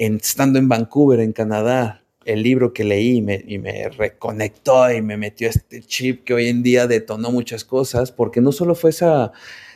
[0.06, 5.48] estando en Vancouver, en Canadá, el libro que leí y me, reconectó y me metió
[5.48, 9.06] este chip que hoy en día detonó muchas cosas, porque no solo fue ese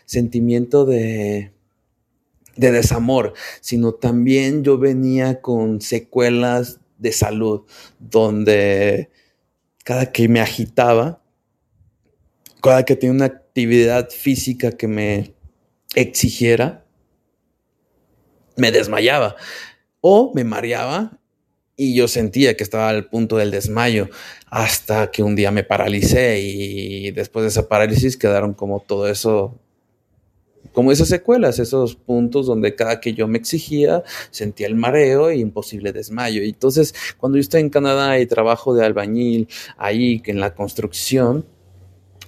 [0.04, 1.52] sentimiento de,
[2.56, 7.62] de desamor, sino también yo venía con secuelas de salud,
[7.98, 9.10] donde
[9.84, 11.22] cada que me agitaba,
[12.62, 15.34] cada que tenía una actividad física que me
[15.94, 16.84] exigiera,
[18.56, 19.36] me desmayaba
[20.00, 21.18] o me mareaba
[21.76, 24.08] y yo sentía que estaba al punto del desmayo
[24.46, 29.60] hasta que un día me paralicé y después de esa parálisis quedaron como todo eso,
[30.72, 35.40] como esas secuelas, esos puntos donde cada que yo me exigía sentía el mareo y
[35.40, 36.42] imposible desmayo.
[36.42, 41.44] Y entonces cuando yo estoy en Canadá y trabajo de albañil ahí en la construcción,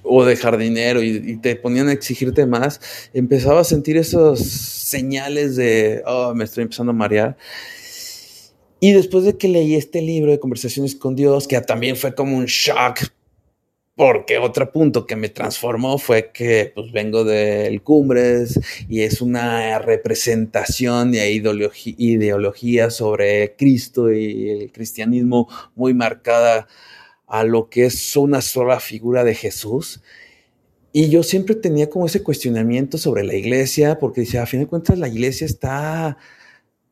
[0.09, 2.81] o de jardinero y, te ponían a exigirte más,
[3.13, 7.37] empezaba a sentir esos señales de, oh, me estoy empezando a marear.
[8.81, 12.37] Y después de que leí este libro de conversaciones con Dios, que también fue como
[12.37, 13.01] un shock,
[13.99, 19.81] porque otro punto que me transformó fue que pues vengo del Cumbres y es una
[19.81, 26.69] representación de ideología sobre Cristo y el cristianismo muy marcada
[27.29, 30.01] a lo que es una sola figura de Jesús.
[30.93, 34.67] Y yo siempre tenía como ese cuestionamiento sobre la iglesia, porque decía, a fin de
[34.67, 36.17] cuentas la iglesia está,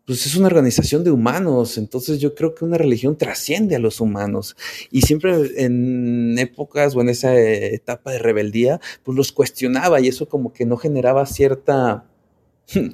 [0.04, 4.00] pues es una organización de humanos, entonces yo creo que una religión trasciende a los
[4.00, 4.56] humanos.
[4.90, 10.28] Y siempre en épocas o en esa etapa de rebeldía, pues los cuestionaba y eso
[10.28, 12.04] como que no generaba cierta...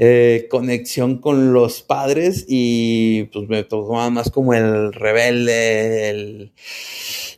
[0.00, 6.52] Eh, conexión con los padres y pues me tomaba más como el rebelde,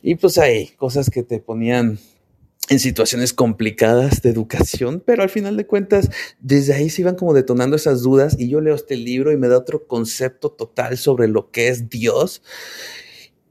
[0.03, 1.97] y pues hay cosas que te ponían
[2.69, 7.33] en situaciones complicadas de educación, pero al final de cuentas, desde ahí se iban como
[7.33, 11.27] detonando esas dudas y yo leo este libro y me da otro concepto total sobre
[11.27, 12.43] lo que es Dios.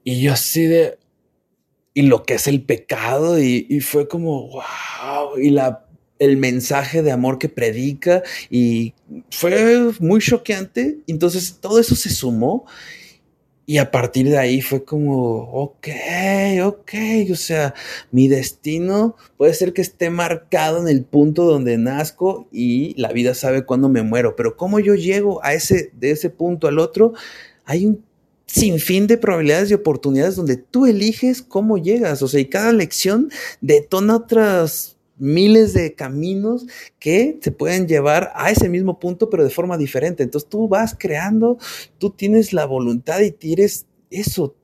[0.04, 0.98] Y yo así de,
[1.94, 5.89] y lo que es el pecado, y, y fue como, wow, y la
[6.20, 8.94] el mensaje de amor que predica y
[9.30, 10.98] fue muy choqueante.
[11.08, 12.66] Entonces todo eso se sumó
[13.70, 15.88] y a partir de ahí fue como, ok,
[16.64, 16.92] ok,
[17.30, 17.72] o sea,
[18.10, 23.32] mi destino puede ser que esté marcado en el punto donde nazco y la vida
[23.32, 27.12] sabe cuándo me muero, pero cómo yo llego a ese, de ese punto al otro,
[27.64, 28.04] hay un
[28.44, 33.30] sinfín de probabilidades y oportunidades donde tú eliges cómo llegas, o sea, y cada lección
[33.60, 36.66] detona otras miles de caminos
[36.98, 40.22] que te pueden llevar a ese mismo punto, pero de forma diferente.
[40.22, 41.58] Entonces tú vas creando,
[41.98, 44.56] tú tienes la voluntad y tienes eso,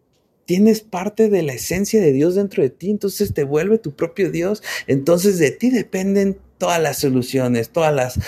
[0.47, 4.31] tienes parte de la esencia de Dios dentro de ti, entonces te vuelve tu propio
[4.31, 8.19] Dios, entonces de ti dependen todas las soluciones, todas las...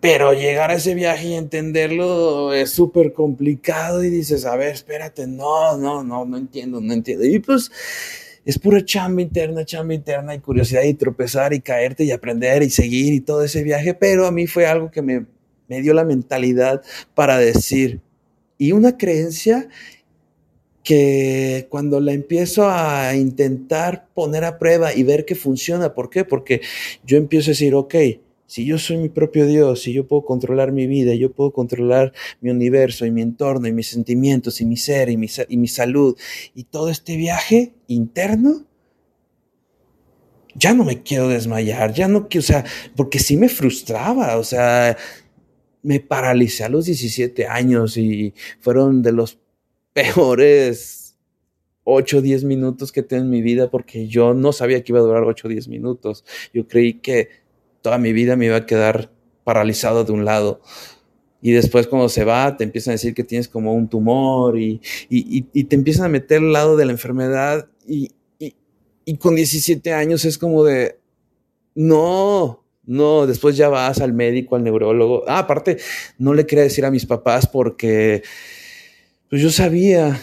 [0.00, 5.26] Pero llegar a ese viaje y entenderlo es súper complicado y dices, a ver, espérate,
[5.26, 7.26] no, no, no, no entiendo, no entiendo.
[7.26, 7.70] Y pues
[8.46, 12.70] es pura chamba interna, chamba interna y curiosidad y tropezar y caerte y aprender y
[12.70, 15.26] seguir y todo ese viaje, pero a mí fue algo que me,
[15.68, 16.80] me dio la mentalidad
[17.14, 18.00] para decir,
[18.56, 19.68] y una creencia
[20.84, 26.24] que cuando la empiezo a intentar poner a prueba y ver que funciona, ¿por qué?
[26.24, 26.60] Porque
[27.04, 27.94] yo empiezo a decir, ok,
[28.46, 32.12] si yo soy mi propio Dios, si yo puedo controlar mi vida, yo puedo controlar
[32.40, 35.68] mi universo y mi entorno y mis sentimientos y mi ser y mi, y mi
[35.68, 36.16] salud
[36.54, 38.64] y todo este viaje interno,
[40.54, 42.64] ya no me quiero desmayar, ya no quiero, o sea,
[42.96, 44.96] porque sí me frustraba, o sea,
[45.82, 49.38] me paralicé a los 17 años y fueron de los
[49.92, 51.16] peores
[51.84, 54.98] 8 o 10 minutos que tengo en mi vida porque yo no sabía que iba
[54.98, 56.24] a durar 8 o 10 minutos.
[56.52, 57.45] Yo creí que
[57.86, 59.12] toda mi vida me iba a quedar
[59.44, 60.60] paralizado de un lado.
[61.40, 64.80] Y después cuando se va, te empiezan a decir que tienes como un tumor y,
[65.68, 70.36] te empiezan a meter al lado de la enfermedad y, y con 17 años es
[70.36, 70.98] como de,
[71.76, 75.22] no, no, después ya vas al médico, al neurólogo.
[75.28, 75.76] Ah, aparte,
[76.18, 78.24] no le quería decir a mis papás porque
[79.30, 80.20] pues yo sabía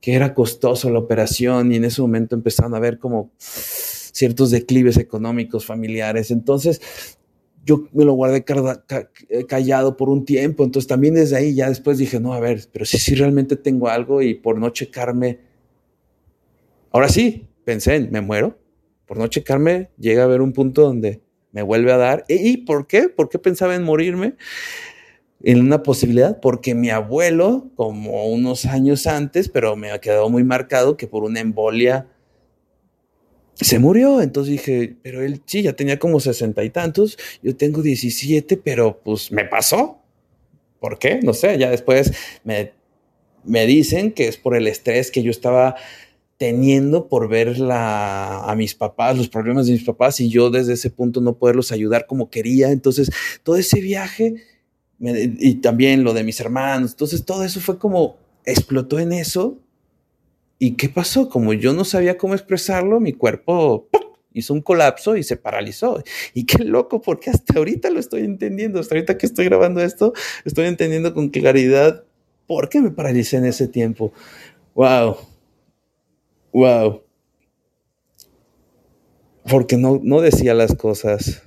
[0.00, 3.32] que era costoso la operación y en ese momento empezaron a ver como
[4.16, 6.30] ciertos declives económicos, familiares.
[6.30, 6.80] Entonces,
[7.64, 8.44] yo me lo guardé
[9.46, 10.64] callado por un tiempo.
[10.64, 13.88] Entonces, también desde ahí ya después dije, no, a ver, pero si sí, realmente tengo
[13.88, 15.40] algo y por no checarme,
[16.92, 18.58] ahora sí, pensé en, me muero.
[19.04, 21.20] Por no checarme, llega a haber un punto donde
[21.52, 22.24] me vuelve a dar.
[22.28, 23.08] ¿Y por qué?
[23.08, 24.34] ¿Por qué pensaba en morirme?
[25.42, 30.44] en una posibilidad, porque mi abuelo, como unos años antes, pero me ha quedado muy
[30.44, 32.08] marcado que por una embolia
[33.60, 34.20] se murió.
[34.20, 39.00] Entonces dije, pero él sí, ya tenía como sesenta y tantos, yo tengo 17, pero
[39.02, 39.98] pues me pasó.
[40.80, 41.20] ¿Por qué?
[41.22, 42.12] No sé, ya después
[42.44, 42.72] me,
[43.44, 45.76] me dicen que es por el estrés que yo estaba
[46.36, 50.74] teniendo por ver la, a mis papás, los problemas de mis papás y yo desde
[50.74, 52.70] ese punto no poderlos ayudar como quería.
[52.70, 53.10] Entonces,
[53.42, 54.34] todo ese viaje
[54.98, 59.58] y también lo de mis hermanos, entonces todo eso fue como explotó en eso
[60.58, 61.28] ¿Y qué pasó?
[61.28, 63.88] Como yo no sabía cómo expresarlo, mi cuerpo
[64.32, 66.02] hizo un colapso y se paralizó.
[66.34, 70.12] Y qué loco, porque hasta ahorita lo estoy entendiendo, hasta ahorita que estoy grabando esto,
[70.44, 72.04] estoy entendiendo con claridad
[72.46, 74.12] por qué me paralicé en ese tiempo.
[74.74, 75.16] Wow.
[76.52, 77.02] Wow.
[79.48, 81.45] Porque no, no decía las cosas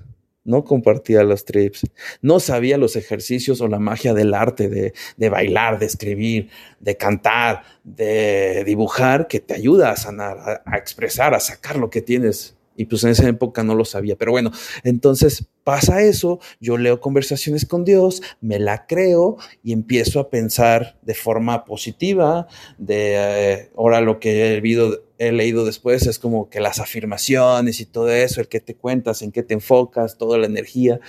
[0.49, 1.85] no compartía los trips,
[2.21, 6.97] no sabía los ejercicios o la magia del arte, de, de, bailar, de escribir, de
[6.97, 12.55] cantar, de dibujar, que te ayuda a sanar, a, expresar, a sacar lo que tienes
[12.75, 14.15] y pues en esa época no lo sabía.
[14.15, 14.51] Pero bueno,
[14.85, 20.97] entonces pasa eso, yo leo conversaciones con Dios, me la creo y empiezo a pensar
[21.01, 22.47] de forma positiva.
[22.77, 27.81] De eh, ahora lo que he, leído, he leído después es como que las afirmaciones
[27.81, 30.99] y todo eso, el que te cuentas, en qué te enfocas, toda la energía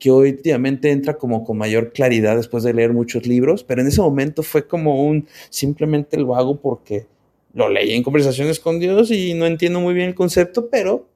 [0.00, 3.86] que hoy últimamente entra como con mayor claridad después de leer muchos libros, pero en
[3.86, 7.06] ese momento fue como un simplemente lo hago porque
[7.54, 11.06] lo leí en conversaciones con Dios y no entiendo muy bien el concepto, pero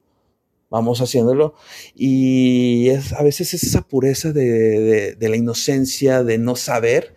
[0.69, 1.53] vamos haciéndolo.
[1.95, 7.13] Y es, a veces es esa pureza de, de, de, la inocencia, de no saber.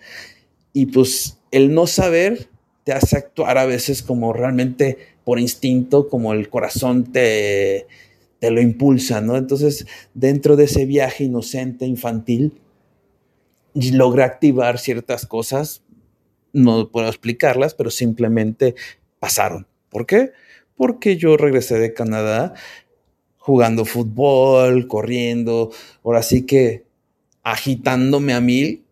[0.72, 2.48] Y pues el no saber
[2.82, 7.86] te hace actuar a veces como realmente por instinto, como el corazón te,
[8.38, 9.36] te lo impulsa, ¿no?
[9.36, 12.60] Entonces, dentro de ese viaje inocente, infantil,
[13.74, 15.82] logra activar ciertas cosas.
[16.52, 18.74] No puedo explicarlas, pero simplemente
[19.18, 19.66] pasaron.
[19.90, 20.32] ¿Por qué?
[20.76, 22.54] Porque yo regresé de Canadá
[23.36, 25.70] jugando fútbol, corriendo,
[26.04, 26.84] ahora sí que
[27.42, 28.84] agitándome a mil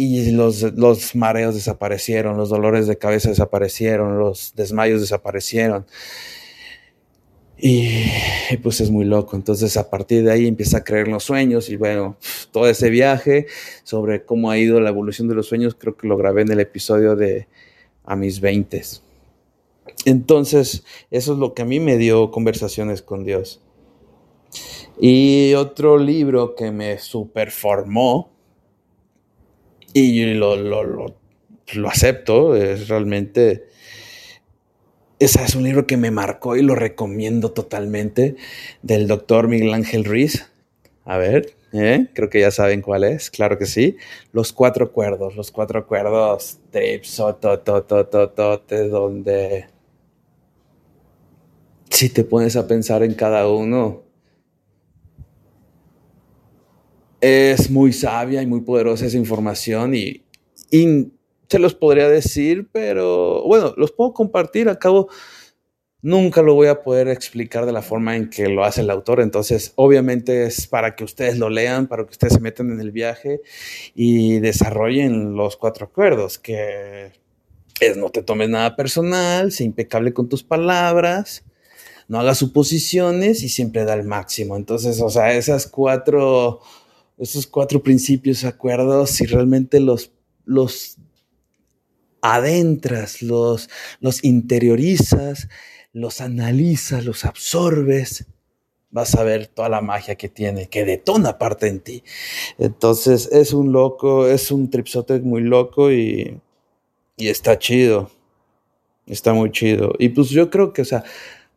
[0.00, 5.86] y los, los mareos desaparecieron, los dolores de cabeza desaparecieron, los desmayos desaparecieron.
[7.58, 8.04] Y,
[8.62, 9.34] pues es muy loco.
[9.34, 12.16] Entonces a partir de ahí empieza a creer los sueños y bueno,
[12.52, 13.46] todo ese viaje
[13.82, 16.60] sobre cómo ha ido la evolución de los sueños, creo que lo grabé en el
[16.60, 17.48] episodio de
[18.04, 18.80] A mis 20.
[20.04, 23.60] Entonces, eso es lo que a mí me dio conversaciones con Dios.
[25.00, 28.37] Y otro libro que me superformó,
[29.92, 31.14] y lo, lo, lo,
[31.74, 33.66] lo, acepto, es realmente,
[35.18, 38.36] ese es un libro que me marcó y lo recomiendo totalmente,
[38.82, 40.50] del doctor Miguel Ángel Ruiz.
[41.04, 42.08] A ver, ¿eh?
[42.14, 43.96] creo que ya saben cuál es, claro que sí.
[44.32, 47.00] Los cuatro acuerdos, los cuatro acuerdos de
[48.90, 49.66] donde
[51.90, 54.04] si te pones a pensar en cada uno,
[57.20, 60.22] es muy sabia y muy poderosa esa información y,
[61.48, 64.68] se los podría decir, pero bueno, los puedo compartir.
[64.68, 65.08] Acabo,
[66.02, 69.20] nunca lo voy a poder explicar de la forma en que lo hace el autor.
[69.20, 72.90] Entonces, obviamente es para que ustedes lo lean, para que ustedes se metan en el
[72.90, 73.40] viaje
[73.94, 77.12] y desarrollen los cuatro acuerdos, que
[77.80, 81.44] es no te tomes nada personal, sé impecable con tus palabras,
[82.08, 84.56] no hagas suposiciones y siempre da el máximo.
[84.56, 86.60] Entonces, o sea, esas cuatro
[87.18, 90.12] esos cuatro principios, acuerdos, si realmente los,
[90.44, 90.98] los
[92.20, 93.68] adentras, los,
[94.00, 95.48] los interiorizas,
[95.92, 98.26] los analizas, los absorbes,
[98.90, 102.04] vas a ver toda la magia que tiene, que detona parte en ti.
[102.58, 106.40] Entonces es un loco, es un tripsote muy loco y,
[107.16, 108.10] y está chido.
[109.06, 109.94] Está muy chido.
[109.98, 111.02] Y pues yo creo que, o sea,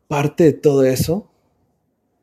[0.08, 1.31] parte de todo eso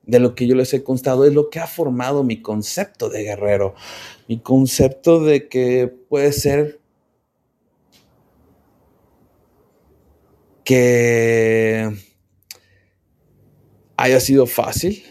[0.09, 3.25] de lo que yo les he constado es lo que ha formado mi concepto de
[3.25, 3.75] guerrero,
[4.27, 6.81] mi concepto de que puede ser
[10.65, 11.91] que
[13.99, 15.03] haya sido fácil,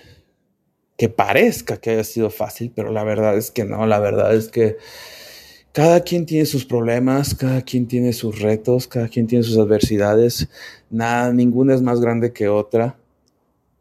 [0.97, 4.49] que parezca que haya sido fácil, pero la verdad es que no, la verdad es
[4.49, 4.77] que
[5.73, 10.49] cada quien tiene sus problemas, cada quien tiene sus retos, cada quien tiene sus adversidades,
[10.89, 12.97] nada, ninguna es más grande que otra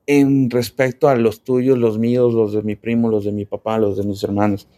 [0.06, 3.78] en respecto a los tuyos, los míos, los de mi primo, los de mi papá,
[3.78, 4.68] los de mis hermanos,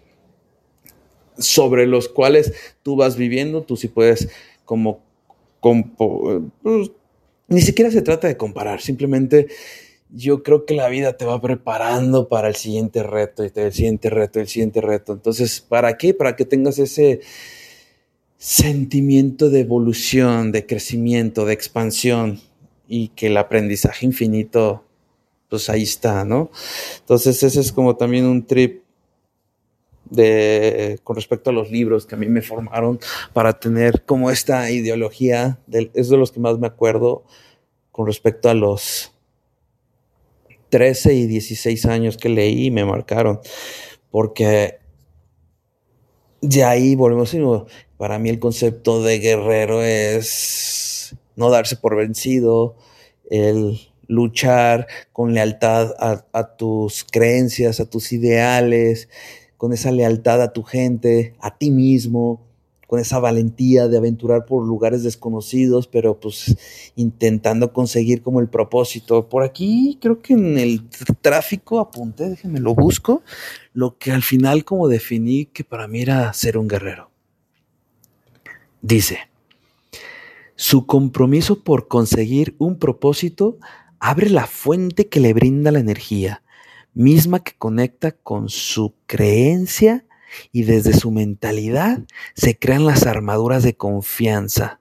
[1.39, 4.29] sobre los cuales tú vas viviendo, tú sí puedes
[4.65, 5.01] como,
[5.61, 6.91] pues,
[7.49, 9.49] ni siquiera se trata de comparar, simplemente
[10.11, 14.41] yo creo que la vida te va preparando para el siguiente reto, el siguiente reto,
[14.41, 15.13] el siguiente reto.
[15.13, 16.15] Entonces, ¿para qué?
[16.15, 17.21] Para que tengas ese
[18.39, 22.41] sentimiento de evolución, de crecimiento, de expansión
[22.89, 24.88] y que el aprendizaje infinito
[25.49, 26.51] pues ahí está, ¿no?
[27.01, 28.83] Entonces ese es como también un trip
[30.11, 32.99] de, con respecto a los libros que a mí me formaron
[33.33, 37.25] para tener como esta ideología, de, es de los que más me acuerdo
[37.93, 39.13] con respecto a los
[40.71, 43.41] 13 y 16 años que leí y me marcaron,
[44.11, 44.79] porque
[46.41, 47.35] de ahí volvemos
[47.97, 52.77] para mí el concepto de guerrero es no darse por vencido,
[53.31, 59.09] el luchar con lealtad a, tus creencias, a tus ideales,
[59.57, 62.41] con esa lealtad a tu gente, a ti mismo,
[62.89, 66.57] con esa valentía de aventurar por lugares desconocidos, pero pues
[66.97, 69.29] intentando conseguir como el propósito.
[69.29, 70.89] Por aquí creo que en el
[71.21, 73.23] tráfico apunté, déjenme lo busco,
[73.75, 77.11] lo que al final como definí que para mí era ser un guerrero.
[78.81, 79.19] Dice,
[80.55, 83.59] su compromiso por conseguir un propósito
[84.01, 86.43] abre la fuente que le brinda la energía,
[86.95, 90.07] misma que conecta con su creencia
[90.53, 92.01] y desde su mentalidad
[92.35, 94.81] se crean las armaduras de confianza,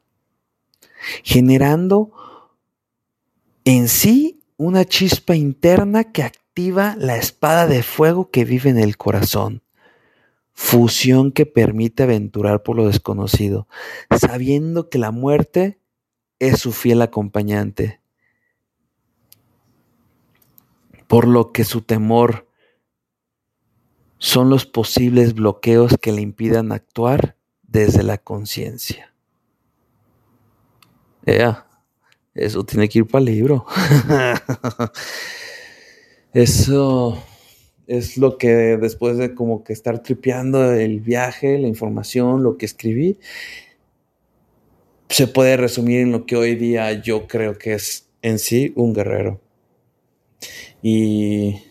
[1.23, 2.11] generando
[3.65, 8.97] en sí una chispa interna que activa la espada de fuego que vive en el
[8.97, 9.61] corazón.
[10.53, 13.67] Fusión que permite aventurar por lo desconocido,
[14.19, 15.79] sabiendo que la muerte
[16.39, 18.01] es su fiel acompañante.
[21.07, 22.47] Por lo que su temor
[24.17, 29.13] son los posibles bloqueos que le impidan actuar desde la conciencia.
[32.33, 33.65] eso tiene que ir para el libro.
[36.33, 37.21] eso
[37.87, 42.65] es lo que después de como que estar tripeando el viaje, la información, lo que
[42.65, 43.17] escribí,
[45.09, 48.93] se puede resumir en lo que hoy día yo creo que es en sí un
[48.93, 49.41] guerrero.
[50.89, 51.61] Y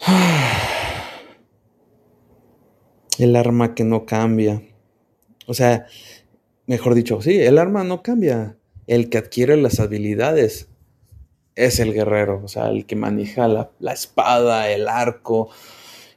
[3.18, 4.62] El arma que no cambia.
[5.46, 5.84] O sea,
[6.66, 8.56] mejor dicho, sí, el arma no cambia.
[8.86, 10.70] El que adquiere las habilidades
[11.54, 15.50] es el guerrero, o sea, el que maneja la, espada, el arco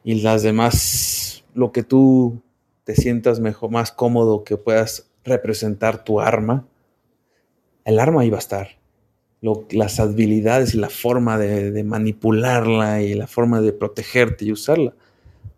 [0.05, 2.41] y las demás, lo que tú
[2.85, 6.69] te sientas mejor, más cómodo que puedas representar tu arma,
[7.83, 8.80] el arma iba a estar
[9.41, 14.93] las habilidades y la forma de, manipularla y la forma de protegerte y usarla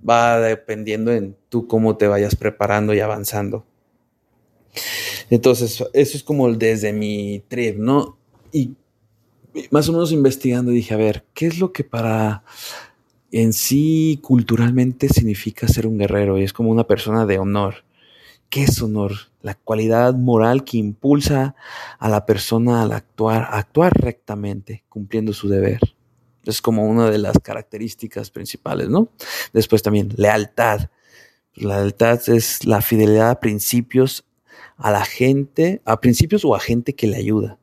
[0.08, 3.66] va dependiendo en tú cómo te vayas preparando y avanzando.
[5.30, 8.18] Entonces, eso es como desde mi trip, ¿no?
[8.52, 8.72] Y
[9.72, 12.44] más o menos investigando dije, a ver, ¿qué es lo que para
[13.32, 16.38] en sí culturalmente significa ser un guerrero?
[16.38, 17.84] Y es como una persona de honor.
[18.54, 19.14] ¿Qué es honor?
[19.41, 21.56] La cualidad moral que impulsa
[21.97, 25.80] a la persona al actuar, actuar rectamente, cumpliendo su deber.
[26.45, 29.10] Es como una de las características principales, ¿no?
[29.54, 30.91] Después también, lealtad.
[31.56, 34.24] La lealtad es la fidelidad a principios,
[34.78, 37.58] a la gente, a principios o a gente que le ayuda.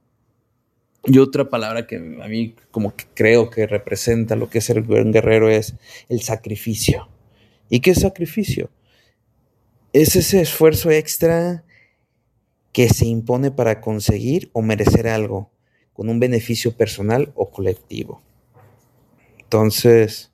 [1.04, 4.80] Y otra palabra que a mí como que creo que representa lo que es ser
[4.80, 5.76] un guerrero es
[6.08, 7.08] el sacrificio.
[7.68, 8.70] ¿Y qué es sacrificio?
[9.92, 11.64] Es ese esfuerzo extra
[12.72, 15.50] que se impone para conseguir o merecer algo
[15.92, 18.22] con un beneficio personal o colectivo.
[19.38, 20.30] Entonces,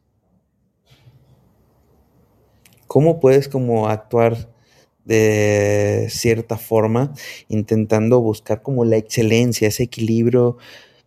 [2.86, 4.50] ¿cómo puedes como actuar
[5.04, 7.14] de cierta forma
[7.48, 10.58] intentando buscar como la excelencia, ese equilibrio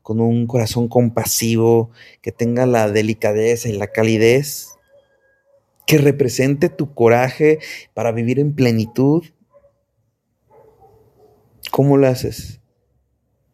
[0.01, 1.91] con un corazón compasivo
[2.21, 4.78] que tenga la delicadeza y la calidez
[5.89, 7.57] que represente tu coraje
[7.95, 9.25] para vivir en plenitud.
[11.71, 12.61] ¿Cómo lo haces?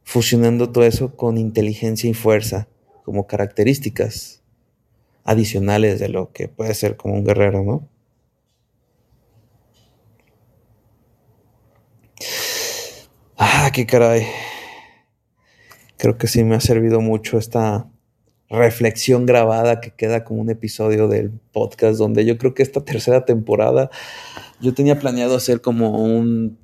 [0.04, 2.68] Fusionando todo eso con inteligencia y fuerza
[3.06, 4.44] como características
[5.24, 7.88] adicionales de lo que puede ser como un guerrero, ¿no?
[13.38, 14.28] Ah, qué caray.
[15.96, 17.90] Creo que sí me ha servido mucho esta
[18.50, 23.26] reflexión grabada que queda como un episodio del podcast donde yo creo que esta tercera
[23.26, 23.90] temporada
[24.62, 26.58] yo tenía planeado hacer como un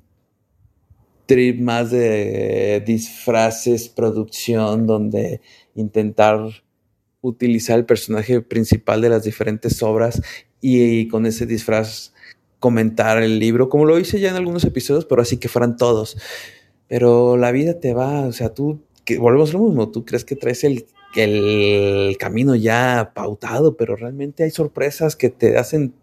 [1.26, 5.40] trip más de disfraces, producción, donde
[5.74, 6.40] intentar
[7.20, 10.20] utilizar el personaje principal de las diferentes obras
[10.60, 12.12] y, con ese disfraz
[12.58, 16.16] comentar el libro, como lo hice ya en algunos episodios, pero así que fueran todos.
[16.86, 20.24] Pero la vida te va, o sea, tú, que volvemos a lo mismo, tú crees
[20.24, 25.94] que traes el el camino ya pautado, pero realmente hay sorpresas que te hacen,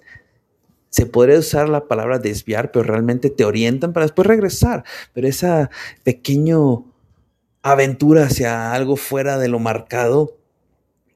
[0.89, 4.84] se podría usar la palabra desviar, pero realmente te orientan para después regresar.
[5.14, 5.70] Pero esa
[6.03, 6.86] pequeño
[7.62, 10.38] aventura hacia algo fuera de lo marcado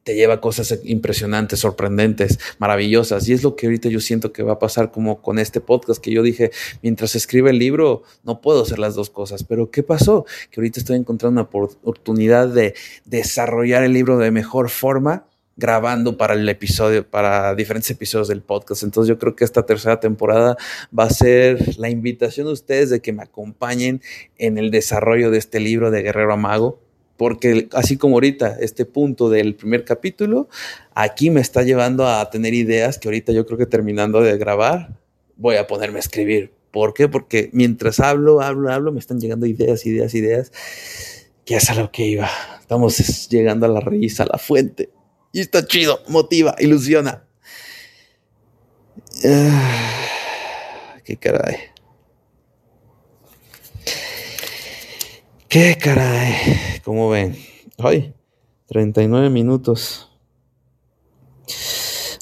[0.04, 3.28] te lleva a cosas impresionantes, sorprendentes, maravillosas.
[3.28, 6.02] Y es lo que ahorita yo siento que va a pasar como con este podcast
[6.02, 6.52] que yo dije,
[6.82, 9.44] mientras escribe el libro, no puedo hacer las dos cosas.
[9.44, 10.26] Pero ¿qué pasó?
[10.52, 12.74] Que ahorita estoy encontrando una oportunidad de
[13.06, 15.26] desarrollar el libro de mejor forma
[15.56, 18.84] grabando para el episodio, para diferentes episodios del podcast.
[18.84, 20.58] Entonces yo creo que esta tercera temporada
[20.98, 24.02] va a ser la invitación de ustedes de que me acompañen
[24.38, 26.80] en el desarrollo de este libro de Guerrero Amago
[27.24, 30.50] porque así como ahorita este punto del primer capítulo,
[30.94, 35.00] aquí me está llevando a tener ideas que ahorita yo creo que terminando de grabar,
[35.38, 36.52] voy a ponerme a escribir.
[36.70, 37.08] ¿Por qué?
[37.08, 40.52] Porque mientras hablo, hablo, hablo, me están llegando ideas, ideas, ideas,
[41.46, 42.30] que es a lo que iba.
[42.60, 44.90] Estamos llegando a la raíz, a la fuente.
[45.32, 47.24] Y está chido, motiva, ilusiona.
[49.24, 51.56] Ah, qué caray.
[55.54, 56.34] Qué caray.
[56.84, 57.38] ¿Cómo ven?
[57.78, 58.16] Ay,
[58.66, 60.10] 39 minutos.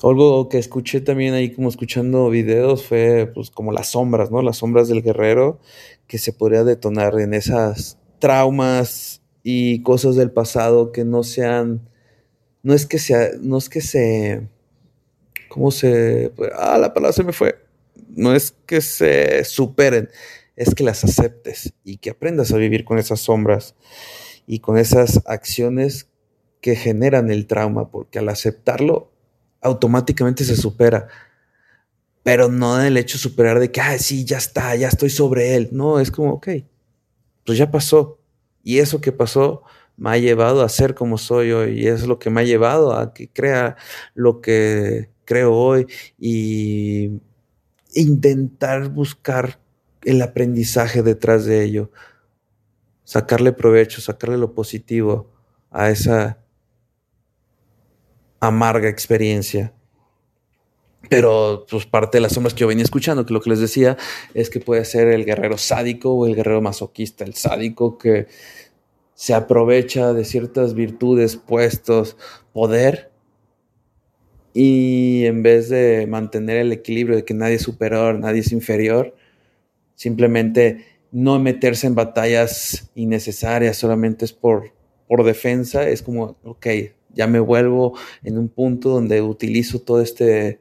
[0.03, 4.41] Algo que escuché también ahí como escuchando videos fue pues como las sombras, ¿no?
[4.41, 5.61] Las sombras del guerrero
[6.07, 11.87] que se podría detonar en esas traumas y cosas del pasado que no sean
[12.63, 14.49] no es que sea no es que se
[15.47, 17.55] cómo se ah la palabra se me fue.
[18.13, 20.09] No es que se superen,
[20.55, 23.75] es que las aceptes y que aprendas a vivir con esas sombras
[24.45, 26.09] y con esas acciones
[26.61, 29.11] que generan el trauma, porque al aceptarlo
[29.61, 31.07] automáticamente se supera.
[32.23, 35.09] Pero no en el hecho de superar de que, ah, sí, ya está, ya estoy
[35.09, 35.69] sobre él.
[35.71, 36.49] No, es como, ok,
[37.45, 38.19] pues ya pasó.
[38.63, 39.63] Y eso que pasó
[39.97, 41.79] me ha llevado a ser como soy hoy.
[41.81, 43.75] Y es lo que me ha llevado a que crea
[44.13, 45.87] lo que creo hoy.
[46.19, 47.19] Y
[47.93, 49.59] intentar buscar
[50.03, 51.91] el aprendizaje detrás de ello.
[53.03, 55.31] Sacarle provecho, sacarle lo positivo
[55.69, 56.39] a esa
[58.39, 59.73] amarga experiencia.
[61.09, 63.97] Pero pues parte de las sombras que yo venía escuchando, que lo que les decía
[64.33, 68.27] es que puede ser el guerrero sádico o el guerrero masoquista, el sádico que
[69.13, 72.17] se aprovecha de ciertas virtudes, puestos,
[72.53, 73.11] poder,
[74.53, 79.15] y en vez de mantener el equilibrio de que nadie es superior, nadie es inferior,
[80.01, 84.73] simplemente no meterse en batallas innecesarias, solamente es por,
[85.07, 86.65] por defensa, es como, ok,
[87.13, 90.59] ya me vuelvo en un punto donde utilizo todo este,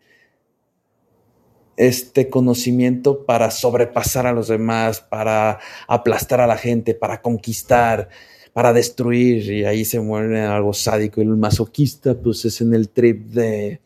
[1.79, 8.11] este conocimiento para sobrepasar a los demás, para aplastar a la gente, para conquistar,
[8.53, 11.23] para destruir, y ahí se muere algo sádico.
[11.23, 13.81] Y el masoquista, pues es en el trip de,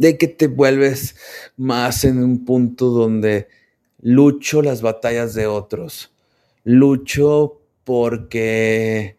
[0.00, 1.14] de que te vuelves
[1.58, 3.48] más en un punto donde
[4.00, 6.10] lucho las batallas de otros,
[6.64, 9.18] lucho porque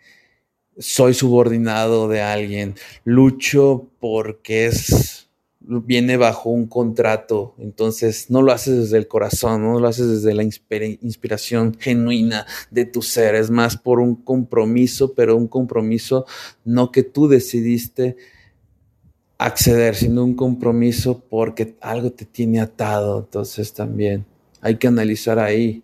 [0.80, 2.74] soy subordinado de alguien,
[3.04, 5.30] lucho porque es
[5.60, 10.34] viene bajo un contrato, entonces no lo haces desde el corazón, no lo haces desde
[10.34, 16.26] la inspiración genuina de tu ser, es más por un compromiso, pero un compromiso
[16.66, 18.18] no que tú decidiste
[19.46, 24.26] acceder, sino un compromiso porque algo te tiene atado, entonces también
[24.62, 25.84] hay que analizar ahí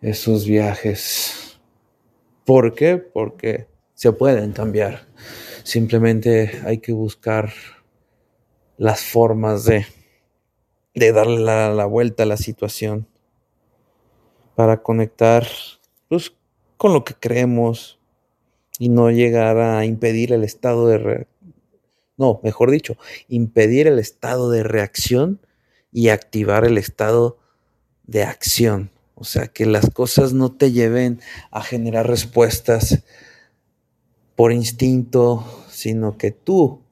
[0.00, 1.58] esos viajes.
[2.46, 2.96] ¿Por qué?
[2.96, 5.06] Porque se pueden cambiar.
[5.64, 7.52] Simplemente hay que buscar
[8.78, 9.84] las formas de,
[10.94, 13.06] de darle la, vuelta a la situación
[14.54, 15.46] para conectar
[16.08, 16.32] pues,
[16.78, 17.98] con lo que creemos
[18.78, 21.26] y no llegar a impedir el estado de...
[22.16, 22.96] no, mejor dicho,
[23.28, 25.40] impedir el estado de reacción
[25.92, 27.38] y activar el estado
[28.04, 28.90] de acción.
[29.14, 33.02] O sea, que las cosas no te lleven a generar respuestas
[34.34, 36.82] por instinto, sino que tú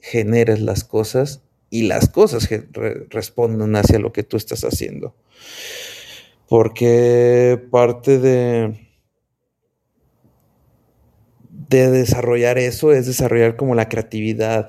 [0.00, 2.48] generes las cosas y las cosas
[3.10, 5.14] respondan hacia lo que tú estás haciendo.
[6.48, 8.89] Porque parte de,
[11.70, 14.68] de desarrollar eso es desarrollar como la creatividad,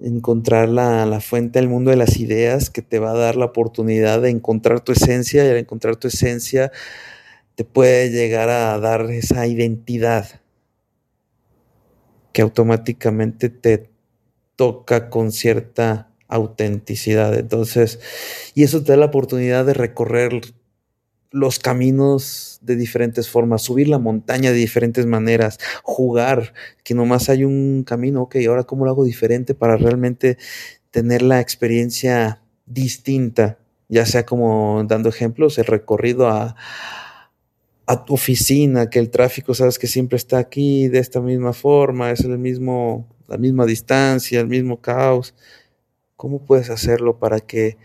[0.00, 3.46] encontrar la, la, fuente del mundo de las ideas que te va a dar la
[3.46, 6.70] oportunidad de encontrar tu esencia y al encontrar tu esencia
[7.54, 10.40] te puede llegar a dar esa identidad
[12.32, 13.88] que automáticamente te
[14.56, 17.32] toca con cierta autenticidad.
[17.38, 18.00] Entonces,
[18.54, 20.40] y eso te da la oportunidad de recorrer
[21.34, 26.54] los caminos de diferentes formas, subir la montaña de diferentes maneras, jugar,
[26.84, 30.38] que nomás hay un camino, ok, ahora cómo lo hago diferente para realmente
[30.92, 33.58] tener la experiencia distinta,
[33.88, 36.54] ya sea como dando ejemplos, el recorrido a,
[37.86, 42.12] a tu oficina, que el tráfico sabes que siempre está aquí de esta misma forma,
[42.12, 45.34] es el mismo, la misma distancia, el mismo caos.
[46.14, 47.76] ¿Cómo puedes hacerlo para que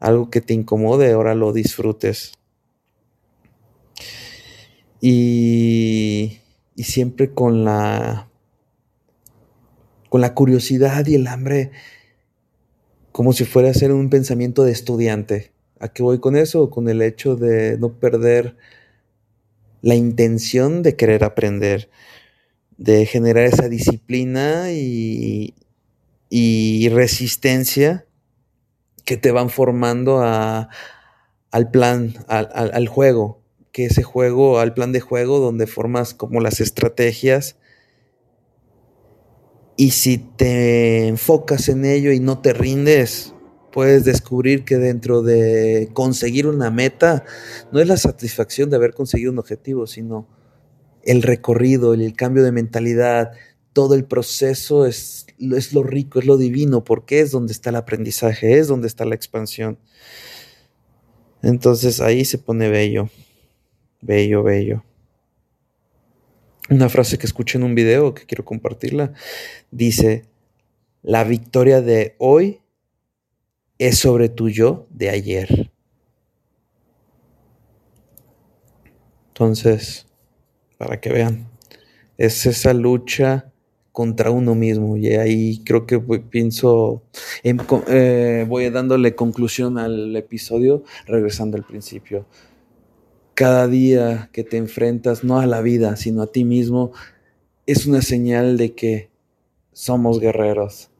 [0.00, 2.37] algo que te incomode ahora lo disfrutes?
[5.00, 6.38] Y,
[6.74, 8.28] y siempre con la
[10.08, 11.70] con la curiosidad y el hambre
[13.12, 15.52] como si fuera a ser un pensamiento de estudiante.
[15.80, 16.70] ¿A qué voy con eso?
[16.70, 18.56] Con el hecho de no perder
[19.82, 21.90] la intención de querer aprender,
[22.76, 25.54] de generar esa disciplina y,
[26.30, 28.06] y resistencia
[29.04, 30.68] que te van formando a,
[31.50, 33.37] al plan, al, al, al juego,
[33.78, 37.54] que ese juego, al plan de juego donde formas como las estrategias
[39.76, 43.34] y si te enfocas en ello y no te rindes,
[43.70, 47.24] puedes descubrir que dentro de conseguir una meta
[47.70, 50.26] no es la satisfacción de haber conseguido un objetivo, sino
[51.04, 53.30] el recorrido, el cambio de mentalidad,
[53.72, 57.76] todo el proceso es, es lo rico, es lo divino, porque es donde está el
[57.76, 59.78] aprendizaje, es donde está la expansión.
[61.42, 63.08] Entonces ahí se pone bello,
[64.00, 64.84] bello, bello.
[66.70, 69.14] Una frase que escuché en un video que quiero compartirla
[69.70, 70.26] dice,
[71.02, 72.60] la victoria de hoy
[73.78, 75.70] es sobre tu yo de ayer.
[79.28, 80.06] Entonces,
[80.76, 81.48] para que vean,
[82.18, 83.52] es esa lucha
[83.92, 87.02] contra uno mismo y ahí creo que pienso,
[87.42, 92.26] en, eh, voy dándole conclusión al episodio regresando al principio.
[93.38, 96.90] Cada día que te enfrentas no a la vida, sino a ti mismo,
[97.66, 99.10] es una señal de que
[99.72, 100.90] somos guerreros,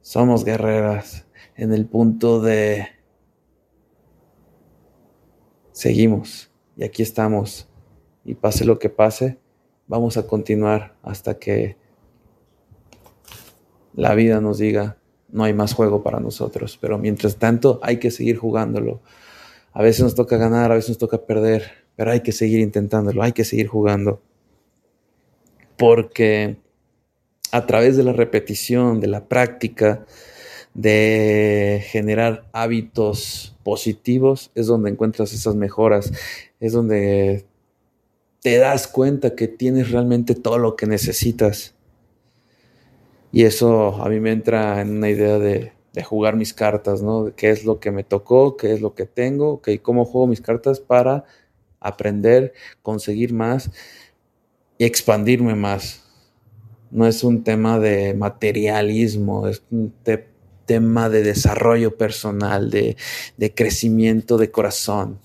[0.00, 2.86] somos guerreras en el punto de
[5.72, 7.68] seguimos y aquí estamos
[8.24, 9.38] y pase lo que pase,
[9.86, 11.76] vamos a continuar hasta que
[13.92, 14.96] la vida nos diga
[15.28, 19.02] no hay más juego para nosotros, pero mientras tanto hay que seguir jugándolo.
[19.76, 23.22] A veces nos toca ganar, a veces nos toca perder, pero hay que seguir intentándolo,
[23.22, 24.22] hay que seguir jugando.
[25.76, 26.56] Porque
[27.52, 30.06] a través de la repetición, de la práctica,
[30.72, 36.10] de generar hábitos positivos, es donde encuentras esas mejoras,
[36.58, 37.44] es donde
[38.40, 41.74] te das cuenta que tienes realmente todo lo que necesitas.
[43.30, 47.24] Y eso a mí me entra en una idea de, jugar mis cartas, ¿no?
[47.24, 50.26] De qué es lo que me tocó, qué es lo que tengo, y cómo juego
[50.26, 51.24] mis cartas para
[51.80, 53.70] aprender, conseguir más
[54.78, 56.02] y expandirme más.
[56.90, 59.92] No es un tema de materialismo, es un
[60.66, 62.96] tema de desarrollo personal, de,
[63.36, 65.20] de crecimiento de corazón.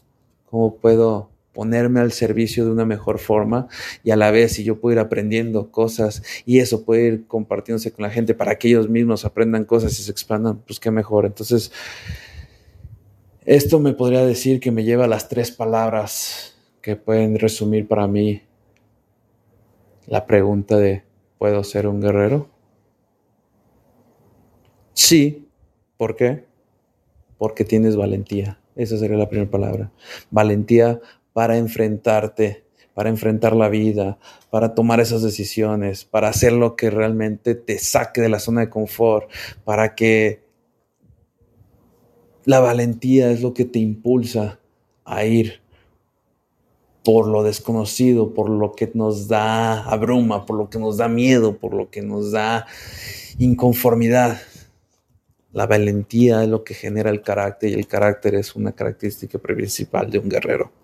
[0.49, 3.67] ¿Cómo puedo ponerme al servicio de una mejor forma
[4.03, 7.91] y a la vez si yo puedo ir aprendiendo cosas y eso puede ir compartiéndose
[7.91, 11.25] con la gente para que ellos mismos aprendan cosas y se expandan, pues qué mejor.
[11.25, 11.71] Entonces,
[13.45, 18.07] esto me podría decir que me lleva a las tres palabras que pueden resumir para
[18.07, 18.41] mí
[20.07, 21.03] la pregunta de
[21.37, 22.49] ¿puedo ser un guerrero?
[24.93, 25.47] Sí,
[25.97, 26.45] ¿por qué?
[27.37, 28.59] Porque tienes valentía.
[28.75, 29.91] Esa sería la primera palabra.
[30.29, 30.99] Valentía
[31.33, 32.63] para enfrentarte,
[32.93, 34.17] para enfrentar la vida,
[34.49, 38.69] para tomar esas decisiones, para hacer lo que realmente te saque de la zona de
[38.69, 39.29] confort,
[39.63, 40.43] para que
[42.45, 44.59] la valentía es lo que te impulsa
[45.05, 45.61] a ir
[47.03, 51.57] por lo desconocido, por lo que nos da abruma, por lo que nos da miedo,
[51.57, 52.67] por lo que nos da
[53.39, 54.39] inconformidad.
[55.51, 60.09] La valentía es lo que genera el carácter y el carácter es una característica principal
[60.09, 60.80] de un guerrero.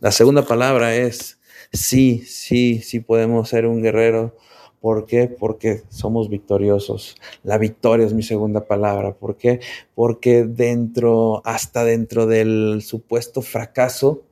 [0.00, 1.38] La segunda palabra es
[1.72, 4.36] sí, sí, sí podemos ser un guerrero.
[4.80, 5.28] ¿Por qué?
[5.28, 7.16] Porque somos victoriosos.
[7.42, 9.14] La victoria es mi segunda palabra.
[9.14, 9.60] ¿Por qué?
[9.94, 14.24] Porque dentro, hasta dentro del supuesto fracaso,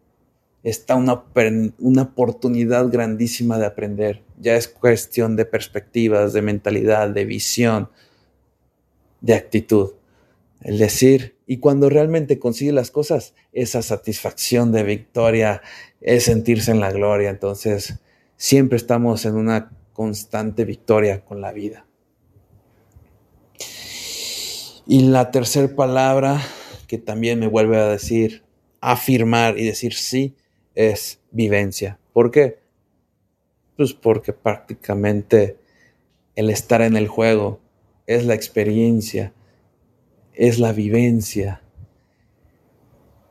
[0.62, 1.24] está una,
[1.78, 4.22] una oportunidad grandísima de aprender.
[4.38, 7.88] Ya es cuestión de perspectivas, de mentalidad, de visión,
[9.22, 9.92] de actitud.
[10.64, 15.62] El decir, y cuando realmente consigue las cosas, esa satisfacción de victoria
[16.00, 17.30] es sentirse en la gloria.
[17.30, 18.00] Entonces,
[18.36, 21.86] siempre estamos en una constante victoria con la vida.
[24.86, 26.40] Y la tercera palabra
[26.92, 28.44] que también me vuelve a decir,
[28.82, 30.36] afirmar y decir sí,
[30.74, 31.98] es vivencia.
[32.12, 32.58] ¿Por qué?
[33.78, 35.56] Pues porque prácticamente
[36.36, 37.60] el estar en el juego
[38.06, 39.32] es la experiencia
[40.34, 41.62] es la vivencia,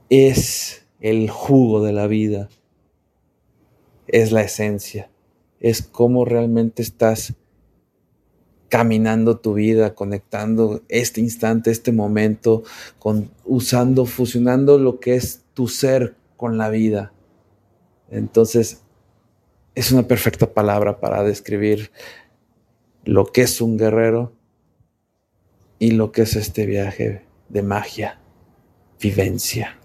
[0.09, 2.49] es el jugo de la vida,
[4.07, 5.09] es la esencia,
[5.59, 7.35] es cómo realmente estás
[8.69, 12.63] caminando tu vida, conectando este instante, este momento,
[12.99, 17.11] con, usando, fusionando lo que es tu ser con la vida.
[18.09, 18.81] Entonces,
[19.75, 21.91] es una perfecta palabra para describir
[23.03, 24.31] lo que es un guerrero
[25.81, 28.19] y lo que es este viaje de magia,
[28.99, 29.79] vivencia.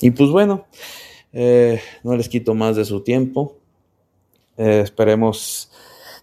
[0.00, 0.66] Y pues bueno,
[1.32, 3.56] eh, no les quito más de su tiempo.
[4.56, 5.70] Eh, esperemos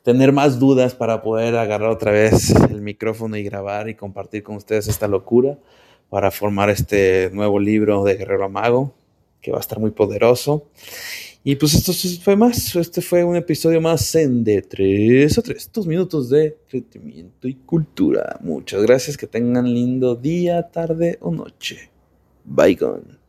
[0.03, 4.57] tener más dudas para poder agarrar otra vez el micrófono y grabar y compartir con
[4.57, 5.57] ustedes esta locura
[6.09, 8.93] para formar este nuevo libro de Guerrero Mago,
[9.39, 10.67] que va a estar muy poderoso.
[11.45, 11.91] Y pues esto
[12.21, 16.57] fue más, este fue un episodio más en de 3 a 3, dos minutos de
[16.69, 18.39] crecimiento y cultura.
[18.41, 21.89] Muchas gracias, que tengan lindo día, tarde o noche.
[22.45, 23.22] Bye gone.